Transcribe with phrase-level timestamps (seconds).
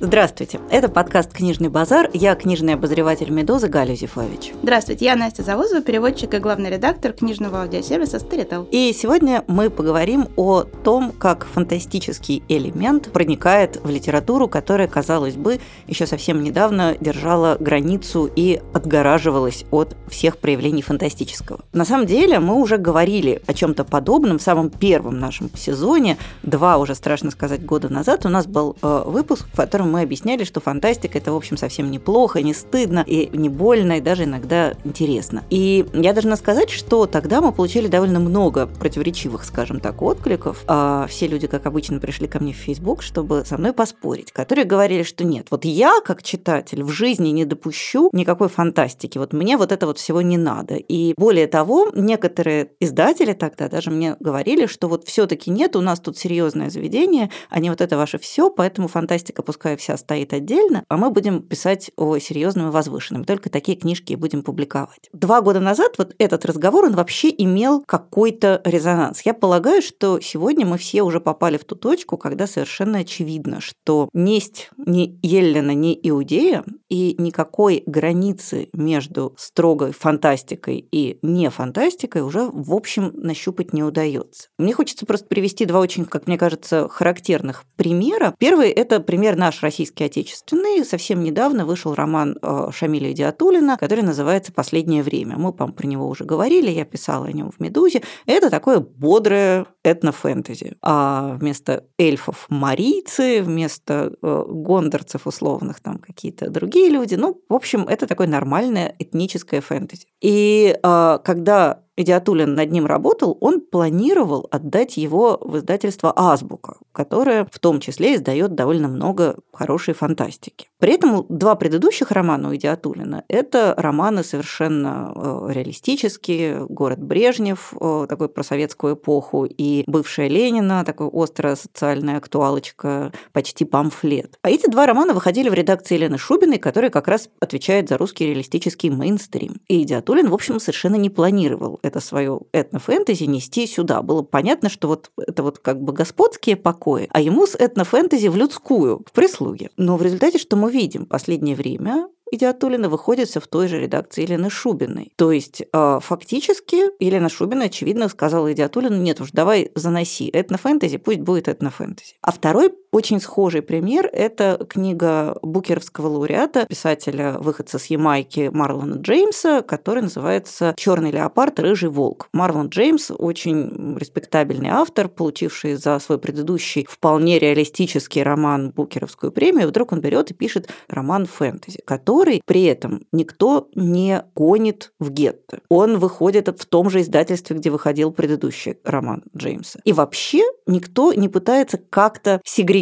[0.00, 2.08] Здравствуйте, это подкаст «Книжный базар».
[2.12, 4.52] Я книжный обозреватель «Медузы» Галя Зифович.
[4.62, 8.68] Здравствуйте, я Настя Завозова, переводчик и главный редактор книжного аудиосервиса Storytel.
[8.70, 15.58] И сегодня мы поговорим о том, как фантастический элемент проникает в литературу, которая, казалось бы,
[15.88, 21.58] еще совсем недавно держала границу и отгораживалась от всех проявлений фантастического.
[21.72, 26.78] На самом деле мы уже говорили о чем-то подобном в самом первом нашем сезоне, два
[26.78, 28.24] уже, страшно сказать, года назад.
[28.26, 31.90] У нас был э, выпуск, в котором мы объясняли, что фантастика это, в общем, совсем
[31.90, 35.44] неплохо, не стыдно и не больно, и даже иногда интересно.
[35.50, 40.62] И я должна сказать, что тогда мы получили довольно много противоречивых, скажем так, откликов.
[40.66, 44.64] А все люди, как обычно, пришли ко мне в Facebook, чтобы со мной поспорить, которые
[44.64, 49.56] говорили, что нет, вот я, как читатель, в жизни не допущу никакой фантастики, вот мне
[49.56, 50.74] вот это вот всего не надо.
[50.74, 55.80] И более того, некоторые издатели тогда даже мне говорили, что вот все таки нет, у
[55.80, 60.32] нас тут серьезное заведение, а не вот это ваше все, поэтому фантастика пускай вся стоит
[60.32, 63.24] отдельно, а мы будем писать о серьезном и возвышенном.
[63.24, 65.08] Только такие книжки и будем публиковать.
[65.12, 69.22] Два года назад вот этот разговор, он вообще имел какой-то резонанс.
[69.22, 74.08] Я полагаю, что сегодня мы все уже попали в ту точку, когда совершенно очевидно, что
[74.12, 82.48] несть ни Еллина, ни Иудея и никакой границы между строгой фантастикой и не фантастикой уже,
[82.50, 84.48] в общем, нащупать не удается.
[84.58, 88.34] Мне хочется просто привести два очень, как мне кажется, характерных примера.
[88.38, 90.82] Первый– это пример наш российский отечественный.
[90.84, 95.36] Совсем недавно вышел роман э, Шамиля Диатулина, который называется «Последнее время».
[95.36, 98.02] Мы, по про него уже говорили, я писала о нем в «Медузе».
[98.24, 100.76] Это такое бодрое этнофэнтези.
[100.80, 107.16] А вместо эльфов марийцы, вместо э, гондорцев условных там какие-то другие люди.
[107.16, 110.06] Ну, в общем, это такое нормальное этническое фэнтези.
[110.22, 117.44] И э, когда Идиатулин над ним работал, он планировал отдать его в издательство «Азбука», которое
[117.50, 120.68] в том числе издает довольно много хорошей фантастики.
[120.78, 128.06] При этом два предыдущих романа у Идиатулина– это романы совершенно э, реалистические, «Город Брежнев», э,
[128.08, 134.38] такой про советскую эпоху, и «Бывшая Ленина», такой острая социальная актуалочка, почти памфлет.
[134.42, 138.26] А эти два романа выходили в редакции Елены Шубиной, которая как раз отвечает за русский
[138.26, 139.56] реалистический мейнстрим.
[139.66, 144.02] И Идиатулин, в общем, совершенно не планировал это свое этнофэнтези нести сюда.
[144.02, 148.36] Было понятно, что вот это вот как бы господские покои, а ему с этнофэнтези в
[148.36, 149.70] людскую, в прислуге.
[149.76, 154.50] Но в результате, что мы видим последнее время, Идиатулина выходится в той же редакции Елены
[154.50, 155.12] Шубиной.
[155.16, 161.20] То есть а, фактически Елена Шубина, очевидно, сказала Идиатулину, нет уж, давай заноси этнофэнтези, пусть
[161.20, 162.16] будет этнофэнтези.
[162.22, 169.62] А второй очень схожий пример– это книга букеровского лауреата, писателя, выходца с Ямайки Марлона Джеймса,
[169.62, 172.28] который называется «Черный леопард, рыжий волк».
[172.32, 179.68] Марлон Джеймс– очень респектабельный автор, получивший за свой предыдущий вполне реалистический роман Букеровскую премию.
[179.68, 185.60] Вдруг он берет и пишет роман фэнтези, который при этом никто не гонит в гетто.
[185.68, 189.80] Он выходит в том же издательстве, где выходил предыдущий роман Джеймса.
[189.84, 192.77] И вообще никто не пытается как-то сегрегировать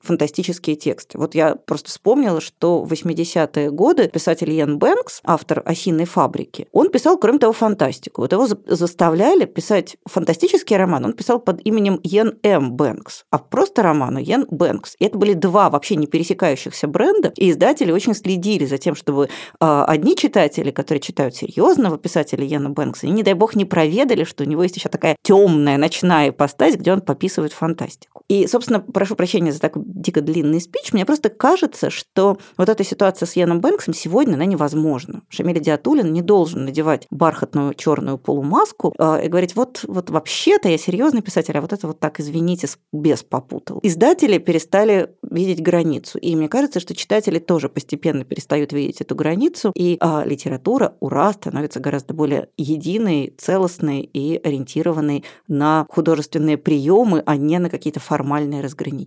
[0.00, 1.18] фантастические тексты.
[1.18, 6.90] Вот я просто вспомнила, что в 80-е годы писатель Йен Бэнкс, автор «Осиной фабрики», он
[6.90, 8.22] писал, кроме того, фантастику.
[8.22, 12.72] Вот его заставляли писать фантастический роман, он писал под именем Йен М.
[12.72, 14.96] Бэнкс, а просто роману Йен Бэнкс.
[14.98, 18.94] И это были два вообще не пересекающихся бренда, и издатели очень следили следили за тем,
[18.94, 19.28] чтобы
[19.60, 24.24] а, одни читатели, которые читают серьезного писателя Яна Бэнкса, и, не дай бог, не проведали,
[24.24, 28.22] что у него есть еще такая темная ночная ипостась, где он пописывает фантастику.
[28.28, 32.84] И, собственно, прошу прощения за такой дико длинный спич, мне просто кажется, что вот эта
[32.84, 35.22] ситуация с Яном Бэнксом сегодня, она невозможна.
[35.28, 40.78] Шамиль Диатулин не должен надевать бархатную черную полумаску а, и говорить, вот, вот вообще-то я
[40.78, 43.80] серьезный писатель, а вот это вот так, извините, без попутал.
[43.82, 46.18] Издатели перестали видеть границу.
[46.18, 51.32] И мне кажется, что читатели тоже постепенно перестают видеть эту границу, и а, литература, ура,
[51.32, 58.60] становится гораздо более единой, целостной и ориентированной на художественные приемы, а не на какие-то формальные
[58.60, 59.03] разграничения.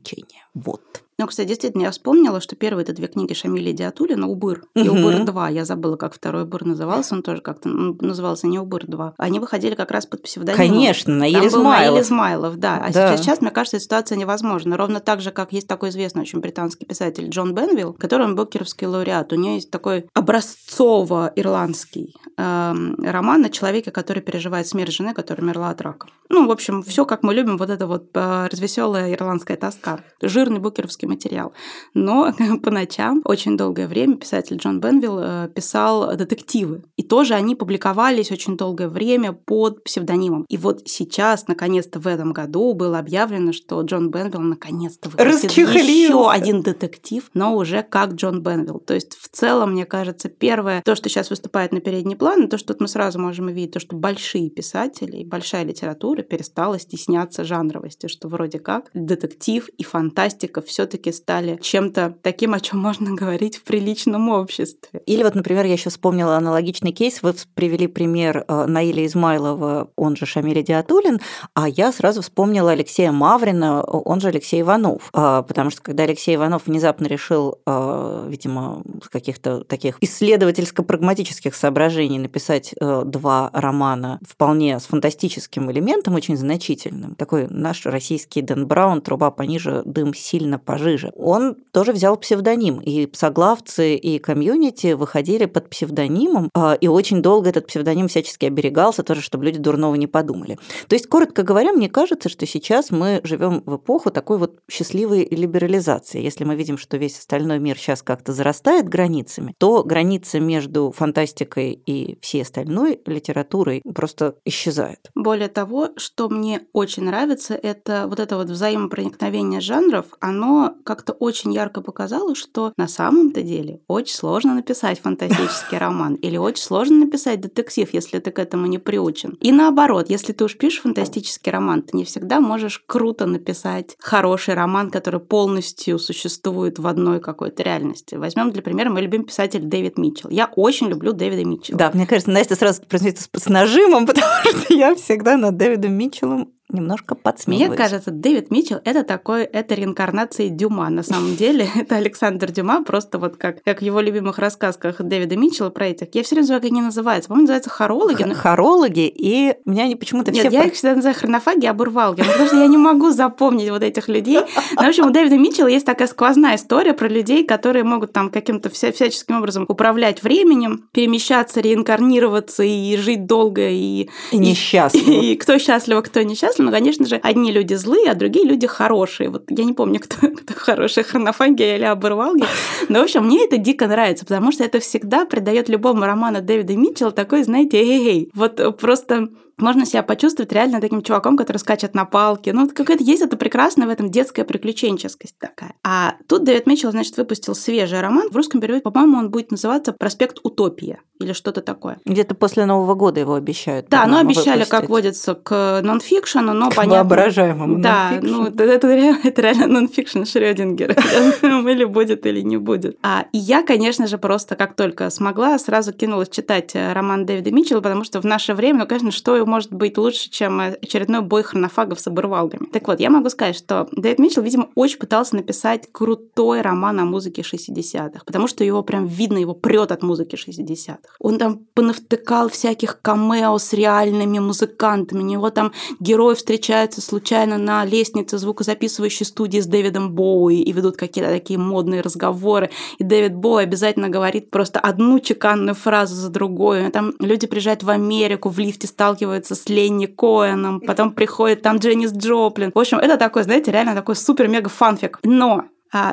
[0.54, 1.07] Вот.
[1.20, 5.52] Ну, кстати, действительно, я вспомнила, что первые это две книги Шамиля Диатулина «Убыр» и «Убыр-2».
[5.52, 7.16] Я забыла, как второй «Убыр» назывался.
[7.16, 9.14] Он тоже как-то назывался не «Убыр-2».
[9.18, 10.68] Они выходили как раз под псевдонимом.
[10.68, 11.80] Конечно, Наиль Измайлов.
[11.80, 12.78] Наиль Измайлов, да.
[12.78, 13.02] А да.
[13.18, 14.78] Сейчас, сейчас, мне кажется, ситуация невозможна.
[14.78, 18.86] Ровно так же, как есть такой известный очень британский писатель Джон Бенвилл, который он букеровский
[18.86, 19.34] лауреат.
[19.34, 22.74] У него есть такой образцово-ирландский э,
[23.04, 26.10] роман о человеке, который переживает смерть жены, которая умерла от рака.
[26.30, 30.02] Ну, в общем, все как мы любим, вот это вот э, развеселая ирландская тоска.
[30.22, 31.54] Жирный букеровский фантастический материал.
[31.94, 32.34] Но
[32.64, 36.84] по ночам очень долгое время писатель Джон Бенвилл э, писал детективы.
[36.98, 40.46] И тоже они публиковались очень долгое время под псевдонимом.
[40.50, 46.30] И вот сейчас, наконец-то в этом году, было объявлено, что Джон Бенвилл наконец-то выпустит еще
[46.30, 48.80] один детектив, но уже как Джон Бенвилл.
[48.80, 52.58] То есть в целом, мне кажется, первое, то, что сейчас выступает на передний план, то,
[52.58, 58.08] что мы сразу можем увидеть, то, что большие писатели и большая литература перестала стесняться жанровости,
[58.08, 63.64] что вроде как детектив и фантастика все-таки стали чем-то таким, о чем можно говорить в
[63.64, 65.02] приличном обществе.
[65.06, 67.22] Или вот, например, я еще вспомнила аналогичный кейс.
[67.22, 71.20] Вы привели пример э, Наиля Измайлова, он же Шамиля Диатулин,
[71.54, 75.10] а я сразу вспомнила Алексея Маврина, он же Алексей Иванов.
[75.14, 82.20] А, потому что когда Алексей Иванов внезапно решил, э, видимо, с каких-то таких исследовательско-прагматических соображений
[82.20, 89.02] написать э, два романа вполне с фантастическим элементом, очень значительным, такой наш российский Дэн Браун,
[89.02, 90.87] труба пониже, дым сильно пожиже.
[91.16, 97.50] Он тоже взял псевдоним, и псоглавцы, и комьюнити выходили под псевдонимом, а, и очень долго
[97.50, 100.58] этот псевдоним всячески оберегался, тоже, чтобы люди дурного не подумали.
[100.88, 105.28] То есть, коротко говоря, мне кажется, что сейчас мы живем в эпоху такой вот счастливой
[105.30, 106.22] либерализации.
[106.22, 111.74] Если мы видим, что весь остальной мир сейчас как-то зарастает границами, то граница между фантастикой
[111.74, 115.10] и всей остальной литературой просто исчезает.
[115.16, 121.54] Более того, что мне очень нравится, это вот это вот взаимопроникновение жанров, оно как-то очень
[121.54, 127.42] ярко показало, что на самом-то деле очень сложно написать фантастический роман или очень сложно написать
[127.42, 129.38] детектив, если ты к этому не приучен.
[129.42, 134.54] И наоборот, если ты уж пишешь фантастический роман, ты не всегда можешь круто написать хороший
[134.54, 138.16] роман, который полностью существует в одной какой-то реальности.
[138.16, 140.30] Возьмем для примера мой любимый писатель Дэвид Митчелл.
[140.30, 141.80] Я очень люблю Дэвида Митчелла.
[141.80, 146.52] Да, мне кажется, Настя сразу произносит с нажимом, потому что я всегда над Дэвидом Митчеллом
[146.70, 147.70] немножко подсмеиваюсь.
[147.70, 150.90] Мне кажется, Дэвид Митчелл это такой, это реинкарнация Дюма.
[150.90, 155.38] На самом деле, это Александр Дюма, просто вот как, как в его любимых рассказках Дэвида
[155.38, 156.14] Митчелла про этих.
[156.14, 157.28] Я все время забываю, как они называются.
[157.30, 158.24] По-моему, называются хорологи.
[158.24, 158.36] Но...
[158.36, 160.56] Хорологи, и меня они почему-то Нет, все...
[160.56, 164.40] я их всегда называю хронофаги, обурвалги, потому что я не могу запомнить вот этих людей.
[164.76, 168.30] Но, в общем, у Дэвида Митчелла есть такая сквозная история про людей, которые могут там
[168.30, 174.10] каким-то вся, всяческим образом управлять временем, перемещаться, реинкарнироваться и жить долго и...
[174.32, 175.10] И несчастливо.
[175.10, 176.57] И, и кто счастлив, а кто несчастлив.
[176.64, 179.30] Но, конечно же, одни люди злые, а другие люди хорошие.
[179.30, 182.46] Вот я не помню, кто, кто хороший, хронофаги или оборвалги.
[182.90, 186.76] Но, в общем, мне это дико нравится, потому что это всегда придает любому роману Дэвида
[186.76, 188.30] Митчелла такой, знаете, эй-эй.
[188.34, 192.54] Вот просто можно себя почувствовать реально таким чуваком, который скачет на палке.
[192.54, 195.74] Ну, какая-то есть это прекрасно в этом детская приключенческость такая.
[195.84, 198.30] А тут Дэвид Митчелл, значит, выпустил свежий роман.
[198.30, 202.00] В русском переводе, по-моему, он будет называться «Проспект Утопия» или что-то такое.
[202.06, 203.88] Где-то после Нового года его обещают.
[203.90, 204.70] Да, ну обещали, выпустить.
[204.70, 207.04] как водится, к нонфикшену, но к понятно.
[207.04, 208.88] воображаемому Да, ну это, это,
[209.24, 210.94] это реально нонфикшн Шрёдингера.
[211.68, 212.98] Или будет, или не будет.
[213.04, 217.52] А и я, конечно же, просто как только смогла, сразу кинулась читать э, роман Дэвида
[217.52, 221.44] Митчелла, потому что в наше время, ну, конечно, что может быть лучше, чем очередной бой
[221.44, 222.68] хронофагов с оборвалгами.
[222.68, 227.06] Так вот, я могу сказать, что Дэвид Митчелл, видимо, очень пытался написать крутой роман о
[227.06, 230.98] музыке 60-х, потому что его прям видно, его прет от музыки 60-х.
[231.20, 235.22] Он там понавтыкал всяких камео с реальными музыкантами.
[235.22, 240.98] У него там герои встречаются случайно на лестнице звукозаписывающей студии с Дэвидом Боуи и ведут
[240.98, 242.70] какие-то такие модные разговоры.
[242.98, 246.90] И Дэвид Боуи обязательно говорит просто одну чеканную фразу за другой.
[246.92, 252.12] Там люди приезжают в Америку, в лифте сталкиваются с Ленни Коэном, потом приходит там Дженнис
[252.12, 252.72] Джоплин.
[252.74, 255.20] В общем, это такой, знаете, реально такой супер-мега фанфик.
[255.24, 255.66] Но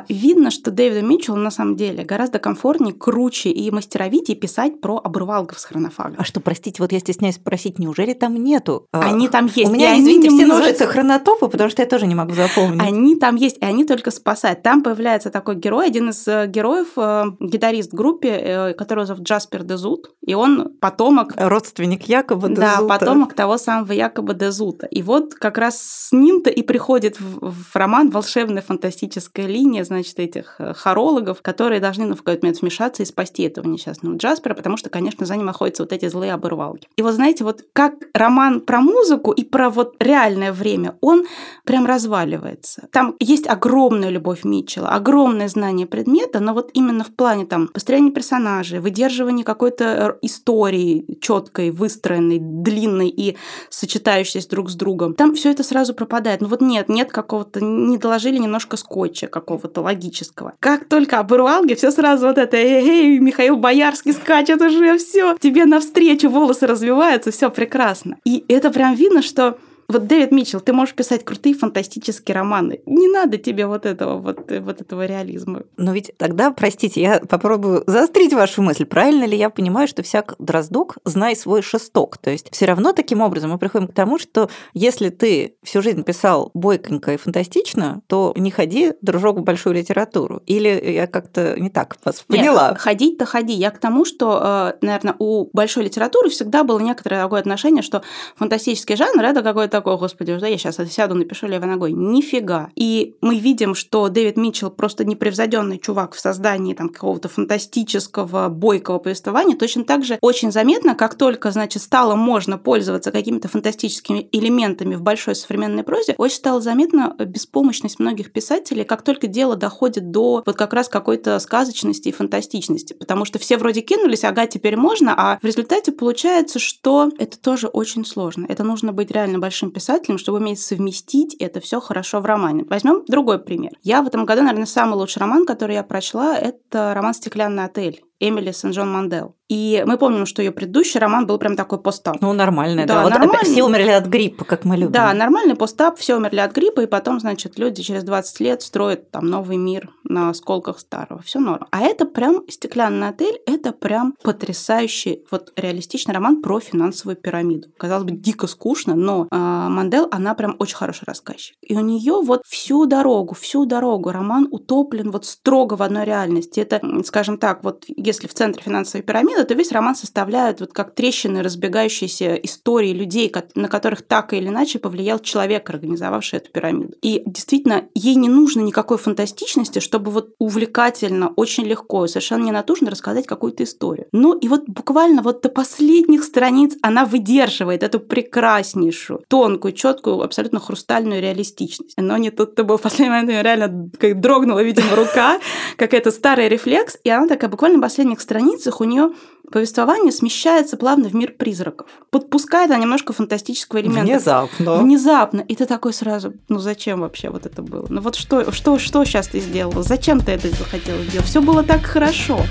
[0.09, 5.59] видно, что Дэвиду Митчеллу на самом деле гораздо комфортнее, круче и мастеровитее писать про обрывалгов
[5.59, 6.15] с хронофага.
[6.17, 8.87] А что, простите, вот я стесняюсь спросить, неужели там нету?
[8.91, 9.69] А, они там есть.
[9.69, 12.81] У меня, извините, все называются хронотопы, потому что я тоже не могу запомнить.
[12.81, 14.63] Они там есть, и они только спасают.
[14.63, 19.23] Там появляется такой герой, один из э, героев, э, гитарист в группе, э, которого зовут
[19.23, 21.33] Джаспер Дезут, и он потомок...
[21.35, 22.77] Родственник Якоба Дезута.
[22.79, 24.87] Да, потомок того самого Якоба Дезута.
[24.87, 30.19] И вот как раз с ним-то и приходит в роман волшебная фантастическая линия линия, значит,
[30.19, 34.77] этих э, хорологов, которые должны на какой-то момент вмешаться и спасти этого несчастного Джаспера, потому
[34.77, 36.87] что, конечно, за ним охотятся вот эти злые оборвалки.
[36.95, 41.25] И вот знаете, вот как роман про музыку и про вот реальное время, он
[41.63, 42.87] прям разваливается.
[42.91, 48.11] Там есть огромная любовь Митчелла, огромное знание предмета, но вот именно в плане там построения
[48.11, 53.37] персонажей, выдерживания какой-то э, истории четкой, выстроенной, длинной и
[53.69, 56.41] сочетающейся друг с другом, там все это сразу пропадает.
[56.41, 60.53] Ну вот нет, нет какого-то, не доложили немножко скотча какого какого-то логического.
[60.59, 65.65] Как только оборвалги, все сразу вот это, эй, эй, Михаил Боярский скачет уже, все, тебе
[65.65, 68.17] навстречу волосы развиваются, все прекрасно.
[68.25, 72.81] И это прям видно, что Вот Дэвид Митчелл, ты можешь писать крутые фантастические романы.
[72.85, 75.63] Не надо тебе вот этого вот, вот этого реализма.
[75.77, 78.85] Но ведь тогда, простите, я попробую заострить вашу мысль.
[78.85, 82.17] Правильно ли я понимаю, что всяк дроздок, знай свой шесток?
[82.17, 86.03] То есть все равно таким образом мы приходим к тому, что если ты всю жизнь
[86.03, 90.41] писал бойконько и фантастично, то не ходи, дружок, в большую литературу.
[90.45, 92.69] Или я как-то не так вас поняла?
[92.69, 93.53] Нет, ходить-то ходи.
[93.53, 98.01] Я к тому, что, э, наверное, у большой литературы всегда было некоторое такое отношение, что
[98.35, 101.91] фантастический жанр это какое-то такое, господи, да, я сейчас сяду, напишу левой ногой.
[101.91, 102.69] Нифига.
[102.75, 108.99] И мы видим, что Дэвид Митчелл просто непревзойденный чувак в создании там какого-то фантастического, бойкого
[108.99, 109.57] повествования.
[109.57, 115.01] Точно так же очень заметно, как только, значит, стало можно пользоваться какими-то фантастическими элементами в
[115.01, 120.55] большой современной прозе, очень стало заметно беспомощность многих писателей, как только дело доходит до вот
[120.55, 122.93] как раз какой-то сказочности и фантастичности.
[122.93, 127.67] Потому что все вроде кинулись, ага, теперь можно, а в результате получается, что это тоже
[127.67, 128.45] очень сложно.
[128.47, 132.65] Это нужно быть реально большим писателем, чтобы уметь совместить это все хорошо в романе.
[132.69, 133.71] Возьмем другой пример.
[133.81, 138.03] Я в этом году, наверное, самый лучший роман, который я прочла, это роман «Стеклянный отель».
[138.19, 139.35] Эмили Сен-Джон Мандел.
[139.47, 142.17] И мы помним, что ее предыдущий роман был прям такой постап.
[142.19, 142.95] Ну, нормальный, да.
[142.95, 143.03] да.
[143.03, 143.43] Вот нормальный.
[143.43, 144.91] все умерли от гриппа, как мы любим.
[144.91, 149.11] Да, нормальный постап, все умерли от гриппа, и потом, значит, люди через 20 лет строят
[149.11, 151.21] там новый мир на осколках старого.
[151.21, 151.67] Все норм.
[151.69, 157.67] А это прям «Стеклянный отель», это прям потрясающий, вот реалистичный роман про финансовую пирамиду.
[157.77, 161.55] Казалось бы, дико скучно, но э, Мандел, она прям очень хороший рассказчик.
[161.61, 166.59] И у нее вот всю дорогу, всю дорогу роман утоплен вот строго в одной реальности.
[166.59, 170.93] Это, скажем так, вот если в центре финансовой пирамиды, то весь роман составляет вот как
[170.93, 176.93] трещины, разбегающиеся истории людей, на которых так или иначе повлиял человек, организовавший эту пирамиду.
[177.01, 182.91] И действительно, ей не нужно никакой фантастичности, чтобы вот увлекательно, очень легко, совершенно не натужно
[182.91, 184.07] рассказать какую-то историю.
[184.11, 190.59] Ну и вот буквально вот до последних страниц она выдерживает эту прекраснейшую, тонкую, четкую, абсолютно
[190.59, 191.95] хрустальную реалистичность.
[191.97, 195.39] Но не тут-то был в последний момент реально как дрогнула, видимо, рука,
[195.77, 199.11] как это старый рефлекс, и она такая буквально последних страницах у нее
[199.49, 201.87] повествование смещается плавно в мир призраков.
[202.09, 204.01] Подпускает она немножко фантастического элемента.
[204.01, 204.75] Внезапно.
[204.75, 205.39] Внезапно.
[205.39, 207.85] И ты такой сразу, ну зачем вообще вот это было?
[207.87, 209.81] Ну вот что, что, что сейчас ты сделала?
[209.81, 211.25] Зачем ты это захотела сделать?
[211.25, 212.41] Все было так хорошо.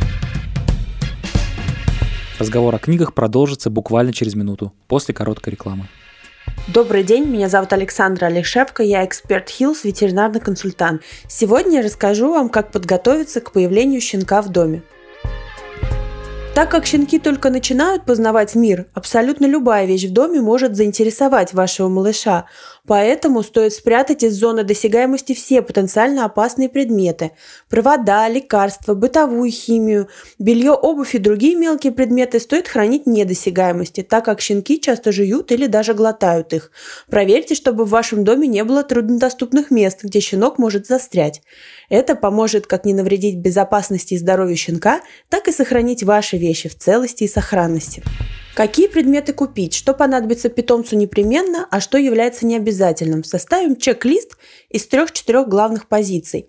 [2.38, 5.88] Разговор о книгах продолжится буквально через минуту, после короткой рекламы.
[6.68, 11.02] Добрый день, меня зовут Александра Олешевка, я эксперт Hill's, ветеринарный консультант.
[11.28, 14.82] Сегодня я расскажу вам, как подготовиться к появлению щенка в доме.
[16.54, 21.88] Так как щенки только начинают познавать мир, абсолютно любая вещь в доме может заинтересовать вашего
[21.88, 22.44] малыша.
[22.86, 27.30] Поэтому стоит спрятать из зоны досягаемости все потенциально опасные предметы–
[27.70, 34.42] провода, лекарства, бытовую химию, белье, обувь и другие мелкие предметы стоит хранить недосягаемости, так как
[34.42, 36.70] щенки часто жуют или даже глотают их.
[37.08, 41.40] Проверьте, чтобы в вашем доме не было труднодоступных мест, где щенок может застрять.
[41.88, 45.00] Это поможет как не навредить безопасности и здоровью щенка,
[45.30, 48.02] так и сохранить ваши вещи в целости и сохранности.
[48.54, 53.25] Какие предметы купить, что понадобится питомцу непременно, а что является необязательным.
[53.25, 54.37] Составим чек-лист
[54.70, 56.49] из трех-четырех главных позиций.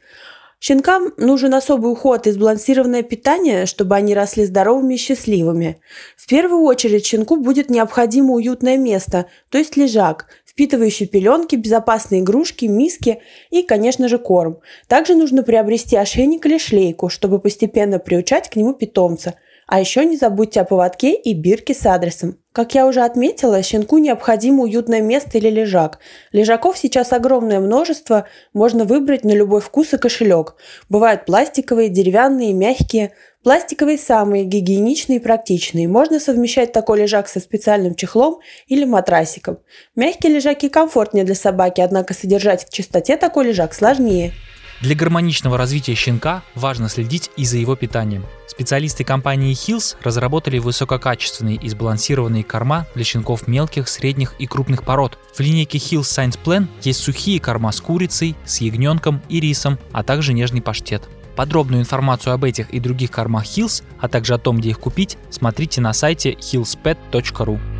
[0.59, 5.81] Щенкам нужен особый уход и сбалансированное питание, чтобы они росли здоровыми и счастливыми.
[6.15, 12.65] В первую очередь щенку будет необходимо уютное место, то есть лежак, впитывающий пеленки, безопасные игрушки,
[12.65, 14.59] миски и, конечно же, корм.
[14.87, 20.17] Также нужно приобрести ошейник или шлейку, чтобы постепенно приучать к нему питомца– а еще не
[20.17, 22.37] забудьте о поводке и бирке с адресом.
[22.51, 25.99] Как я уже отметила, щенку необходимо уютное место или лежак.
[26.31, 30.55] Лежаков сейчас огромное множество, можно выбрать на любой вкус и кошелек.
[30.87, 33.11] Бывают пластиковые, деревянные, мягкие.
[33.43, 35.87] Пластиковые самые гигиеничные и практичные.
[35.87, 39.59] Можно совмещать такой лежак со специальным чехлом или матрасиком.
[39.95, 44.31] Мягкие лежаки комфортнее для собаки, однако содержать в чистоте такой лежак сложнее.
[44.81, 48.25] Для гармоничного развития щенка важно следить и за его питанием.
[48.47, 55.17] Специалисты компании Hills разработали высококачественные и сбалансированные корма для щенков мелких, средних и крупных пород.
[55.33, 60.03] В линейке Hills Science Plan есть сухие корма с курицей, с ягненком и рисом, а
[60.03, 61.03] также нежный паштет.
[61.35, 65.17] Подробную информацию об этих и других кормах Hills, а также о том, где их купить,
[65.29, 67.74] смотрите на сайте hillspet.ru.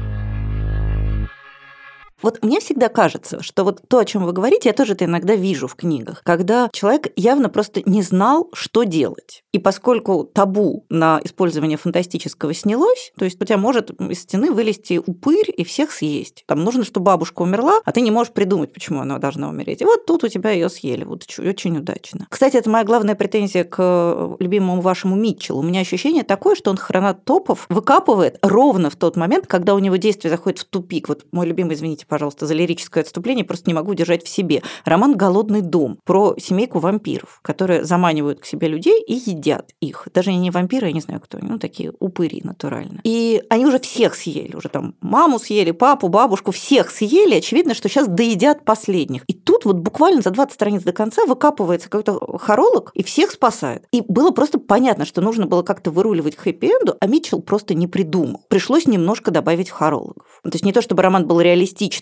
[2.25, 5.36] Вот мне всегда кажется, что вот то, о чем вы говорите, я тоже это иногда
[5.36, 9.44] вижу в книгах, когда человек явно просто не знал, что делать.
[9.51, 15.00] И поскольку табу на использование фантастического снялось, то есть у тебя может из стены вылезти
[15.05, 16.44] упырь и всех съесть.
[16.48, 19.84] Там нужно, чтобы бабушка умерла, а ты не можешь придумать, почему она должна умереть.
[19.84, 21.03] И вот тут у тебя ее съели.
[21.03, 22.25] Вот очень удачно.
[22.32, 25.60] Кстати, это моя главная претензия к любимому вашему Митчеллу.
[25.60, 29.98] У меня ощущение такое, что он хронотопов выкапывает ровно в тот момент, когда у него
[29.98, 31.08] действие заходит в тупик.
[31.08, 34.63] Вот мой любимый, извините, пожалуйста, за лирическое отступление, просто не могу держать в себе.
[34.86, 40.07] Роман «Голодный дом» про семейку вампиров, которые заманивают к себе людей и едят их.
[40.13, 43.01] Даже не вампиры, я не знаю кто, ну, такие упыри натурально.
[43.03, 47.36] И они уже всех съели, уже там маму съели, папу, бабушку, всех съели.
[47.36, 49.25] Очевидно, что сейчас доедят последних.
[49.27, 53.88] И тут вот буквально за 20 страниц до конца выкапывается какой-то хоролог и всех спасает.
[53.91, 58.45] И было просто понятно, что нужно было как-то выруливать хэппи-энду, а Митчелл просто не придумал.
[58.48, 60.39] Пришлось немножко добавить хорологов.
[60.43, 61.41] То есть не то, чтобы роман был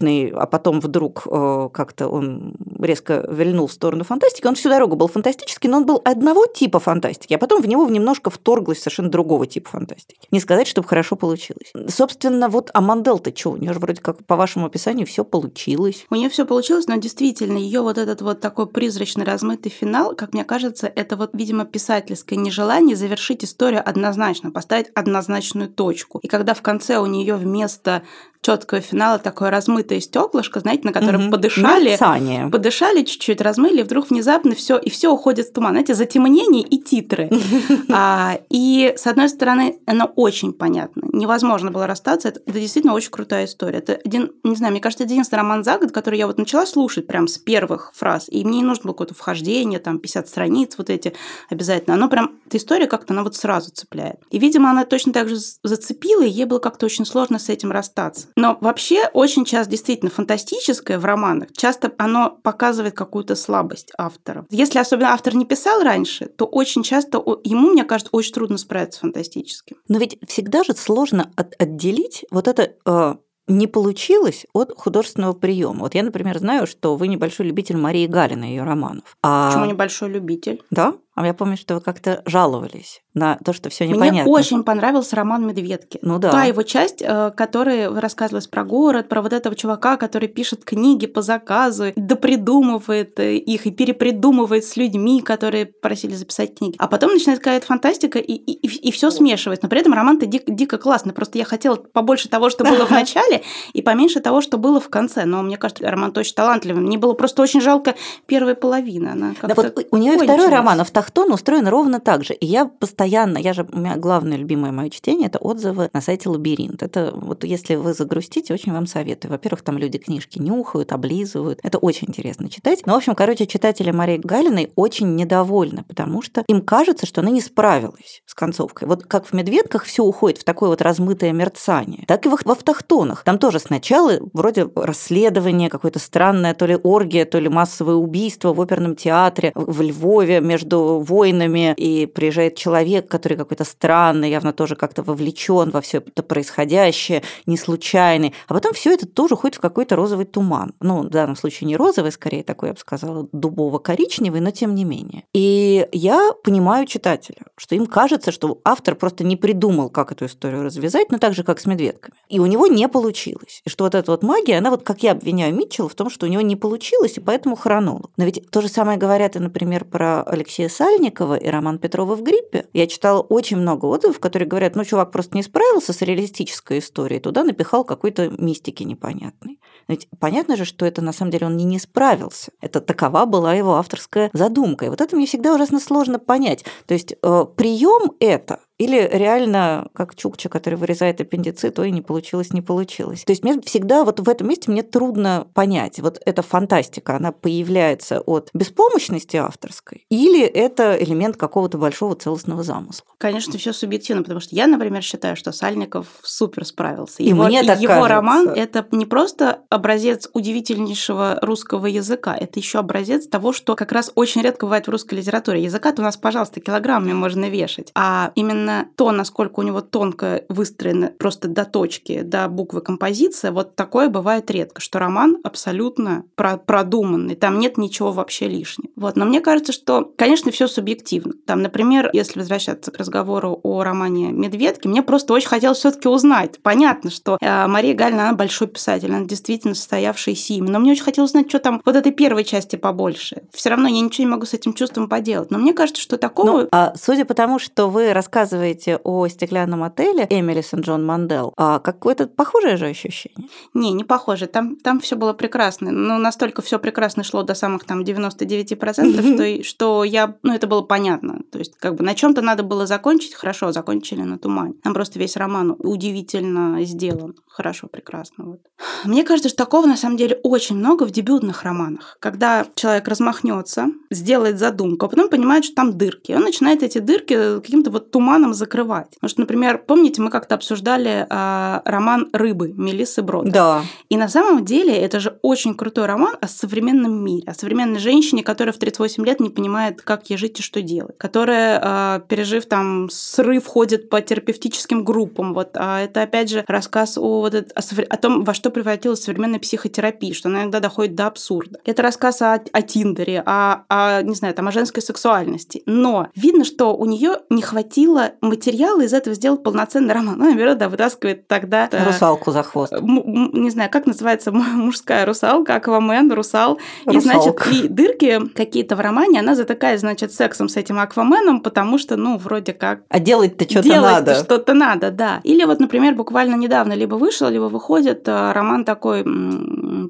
[0.03, 4.45] реалистичный, а потом вдруг э, как-то он резко вильнул в сторону фантастики.
[4.45, 7.88] Он всю дорогу был фантастический, но он был одного типа фантастики, а потом в него
[7.88, 10.27] немножко вторглось совершенно другого типа фантастики.
[10.31, 11.72] Не сказать, чтобы хорошо получилось.
[11.88, 13.51] Собственно, вот Амандел-то что?
[13.51, 16.05] У нее же вроде как по вашему описанию все получилось.
[16.10, 20.33] У нее все получилось, но действительно, ее вот этот вот такой призрачный размытый финал, как
[20.33, 26.19] мне кажется, это вот, видимо, писательское нежелание завершить историю однозначно, поставить однозначную точку.
[26.19, 28.03] И когда в конце у нее вместо
[28.44, 31.32] четкого финала такое размытое стеклышко, знаете, на котором угу.
[31.32, 32.50] подышали, Мерцание.
[32.50, 35.72] подышали чуть-чуть, размыли, и вдруг внезапно все и все уходит в туман.
[35.72, 37.30] Знаете, затемнение и титры.
[37.90, 42.28] а, и с одной стороны, оно очень понятно, невозможно было расстаться.
[42.28, 43.80] Это, это действительно очень крутая история.
[43.80, 46.66] Это один, не знаю, мне кажется, это единственный роман за год, который я вот начала
[46.66, 50.76] слушать прям с первых фраз, и мне не нужно было какое-то вхождение, там 50 страниц,
[50.78, 51.14] вот эти
[51.50, 51.96] обязательно.
[51.96, 54.20] Оно прям, эта история как-то она вот сразу цепляет.
[54.32, 57.72] И, видимо, она точно так же зацепила, и ей было как-то очень сложно с этим
[57.72, 58.28] расстаться.
[58.36, 64.46] Но вообще очень часто действительно фантастическое в романах, часто оно показывает какую-то слабость автора.
[64.50, 69.00] Если особенно автор не писал раньше, то очень часто ему, мне кажется, очень трудно справиться
[69.00, 69.78] с фантастическим.
[69.88, 73.16] Но ведь всегда же сложно от отделить вот это э,
[73.48, 75.82] не получилось от художественного приема.
[75.82, 79.18] Вот я, например, знаю, что вы небольшой любитель Марии Галина ее романов.
[79.22, 79.50] А...
[79.50, 80.63] Почему небольшой любитель?
[80.72, 84.24] Да, а я помню, что вы как-то жаловались на то, что все непонятно.
[84.24, 86.00] Мне очень понравился роман Медведки.
[86.01, 86.32] Ну да.
[86.32, 91.05] Та его часть, э, которая рассказывалась про город, про вот этого чувака, который пишет книги
[91.05, 96.75] по заказу, да придумывает э, их и перепридумывает с людьми, которые просили записать книги.
[96.79, 99.65] А потом начинает какая-то фантастика, и, и, и, и все смешивается.
[99.65, 101.13] Но при этом роман-то дик, дико классный.
[101.13, 103.43] Просто я хотела побольше того, что было в начале,
[103.74, 105.25] и поменьше того, что было в конце.
[105.25, 106.82] Но мне кажется, роман очень талантливый.
[106.82, 107.93] Мне было просто очень жалко
[108.25, 109.10] первой половины.
[109.10, 112.33] Она да вот у нее второй роман, а Тахтон устроен ровно так же.
[112.33, 116.29] И я постоянно, я же, у меня главное любимое мое чтение– это отзывы на сайте
[116.29, 116.81] Лабиринт.
[116.81, 119.31] Это вот если вы загрустите, очень вам советую.
[119.31, 121.59] Во-первых, там люди книжки нюхают, облизывают.
[121.61, 122.83] Это очень интересно читать.
[122.85, 127.31] Но, в общем, короче, читатели Марии Галиной очень недовольны, потому что им кажется, что она
[127.31, 128.87] не справилась с концовкой.
[128.87, 133.25] Вот как в «Медведках» все уходит в такое вот размытое мерцание, так и в «Автохтонах».
[133.25, 138.61] Там тоже сначала вроде расследование, какое-то странное то ли оргия, то ли массовое убийство в
[138.61, 145.03] оперном театре в Львове между войнами, и приезжает человек, который какой-то странный, явно тоже как-то
[145.03, 148.34] вовлечен во все это происходящее, не случайный.
[148.48, 150.74] А потом все это тоже уходит в какой-то розовый туман.
[150.79, 154.86] Ну, в данном случае не розовый, скорее такой, я бы сказала, дубово-коричневый, но тем не
[154.86, 155.24] менее.
[155.34, 160.64] И я понимаю читателя, что им кажется, что автор просто не придумал, как эту историю
[160.64, 162.16] развязать, но так же, как с медведками.
[162.29, 163.62] И у него не получилось.
[163.66, 166.25] И что вот эта вот магия, она вот, как я обвиняю Митчелла в том, что
[166.25, 168.12] у него не получилось, и поэтому хронолог.
[168.18, 172.24] Но ведь то же самое говорят и, например, про Алексея Сальникова, и Роман Петрова в
[172.24, 176.79] гриппе, я читала очень много отзывов, которые говорят, ну, чувак просто не справился с реалистической
[176.79, 179.61] историей, туда напихал какой-то мистики непонятной.
[179.87, 182.51] Ведь понятно же, что это на самом деле он не, не справился.
[182.59, 184.85] Это такова была его авторская задумка.
[184.85, 186.65] И вот это мне всегда ужасно сложно понять.
[186.85, 192.01] То есть э, прием это или реально, как Чукча, который вырезает аппендицит, то и не
[192.01, 193.24] получилось, не получилось.
[193.24, 197.31] То есть мне всегда вот в этом месте мне трудно понять, вот эта фантастика, она
[197.31, 203.05] появляется от беспомощности авторской, или это элемент какого-то большого целостного замысла?
[203.18, 207.24] Конечно, все субъективно, потому что я, например, считаю, что Сальников супер справился.
[207.24, 208.09] И его, мне так его кажется.
[208.09, 214.12] роман– это не просто образец удивительнейшего русского языка, это еще образец того, что как раз
[214.16, 215.64] очень редко бывает в русской литературе.
[215.64, 220.44] Языка-то у нас, пожалуйста, килограммами можно вешать, а именно именно то, насколько у него тонко
[220.50, 226.58] выстроена просто до точки, до буквы композиция, вот такое бывает редко, что роман абсолютно про
[226.58, 228.90] продуманный, там нет ничего вообще лишнего.
[228.96, 229.16] Вот.
[229.16, 231.34] Но мне кажется, что, конечно, все субъективно.
[231.46, 236.08] Там, например, если возвращаться к разговору о романе «Медведки», мне просто очень хотелось все таки
[236.08, 236.60] узнать.
[236.62, 241.04] Понятно, что э, Мария Галина, она большой писатель, она действительно состоявшаяся имя, но мне очень
[241.04, 243.44] хотелось узнать, что там вот этой первой части побольше.
[243.52, 245.52] Все равно я ничего не могу с этим чувством поделать.
[245.52, 246.46] Но мне кажется, что такого...
[246.46, 251.53] Ну, а судя по тому, что вы рассказываете рассказываете о стеклянном отеле Эмили Сен-Джон Мандел,
[251.57, 253.50] а какое-то похожее же ощущение?
[253.74, 254.48] Не, не похоже.
[254.48, 255.92] Там, там все было прекрасно.
[255.92, 260.81] Ну, настолько все прекрасно шло до самых там 99%, что, что я, ну, это было
[260.81, 261.42] понятно.
[261.51, 264.74] То есть, как бы на чем-то надо было закончить, хорошо, закончили на тумане.
[264.83, 267.35] Там просто весь роман удивительно сделан.
[267.55, 268.46] Хорошо, прекрасно.
[268.46, 268.59] Вот.
[269.05, 272.18] Мне кажется, что такого на самом деле очень много в дебютных романах.
[272.20, 276.31] Когда человек размахнется, сделает задумку, а потом понимает, что там дырки.
[276.31, 279.11] Он начинает эти дырки каким-то вот туманом закрывать.
[279.16, 283.50] Потому что, например, помните, мы как-то обсуждали э, роман «Рыбы» Мелиссы Брод.
[283.50, 283.83] Да.
[284.09, 288.42] И на самом деле это же очень крутой роман о современном мире, о современной женщине,
[288.44, 292.66] которая в 38 лет не понимает, как ей жить и что делать, которая, э, пережив
[292.66, 295.53] там срыв, ходит по терапевтическим группам.
[295.53, 295.72] Вот.
[295.75, 297.74] А это, опять же, рассказ о, вот это,
[298.10, 301.79] о, том, во что превратилась современная психотерапия, что она иногда доходит до абсурда.
[301.86, 305.84] Это рассказ о, о Тиндере, о, о, не знаю, там, о женской сексуальности.
[305.86, 310.38] Но видно, что у нее не хватило материала из этого сделать полноценный роман.
[310.38, 311.90] Ну, наверное, да, вытаскивает тогда...
[311.92, 312.94] Э, Русалку за хвост.
[313.01, 316.79] Не знаю, как называется мужская русалка, аквамен, русал.
[317.12, 321.98] И, значит, и дырки какие-то в романе она затыкает, значит, сексом с этим акваменом, потому
[321.98, 323.01] что, ну, вроде как...
[323.10, 324.32] А делать-то что-то надо.
[324.32, 325.42] Делать что-то надо, да.
[325.44, 329.24] Или вот, например, буквально недавно либо вышел, либо выходит э, роман такой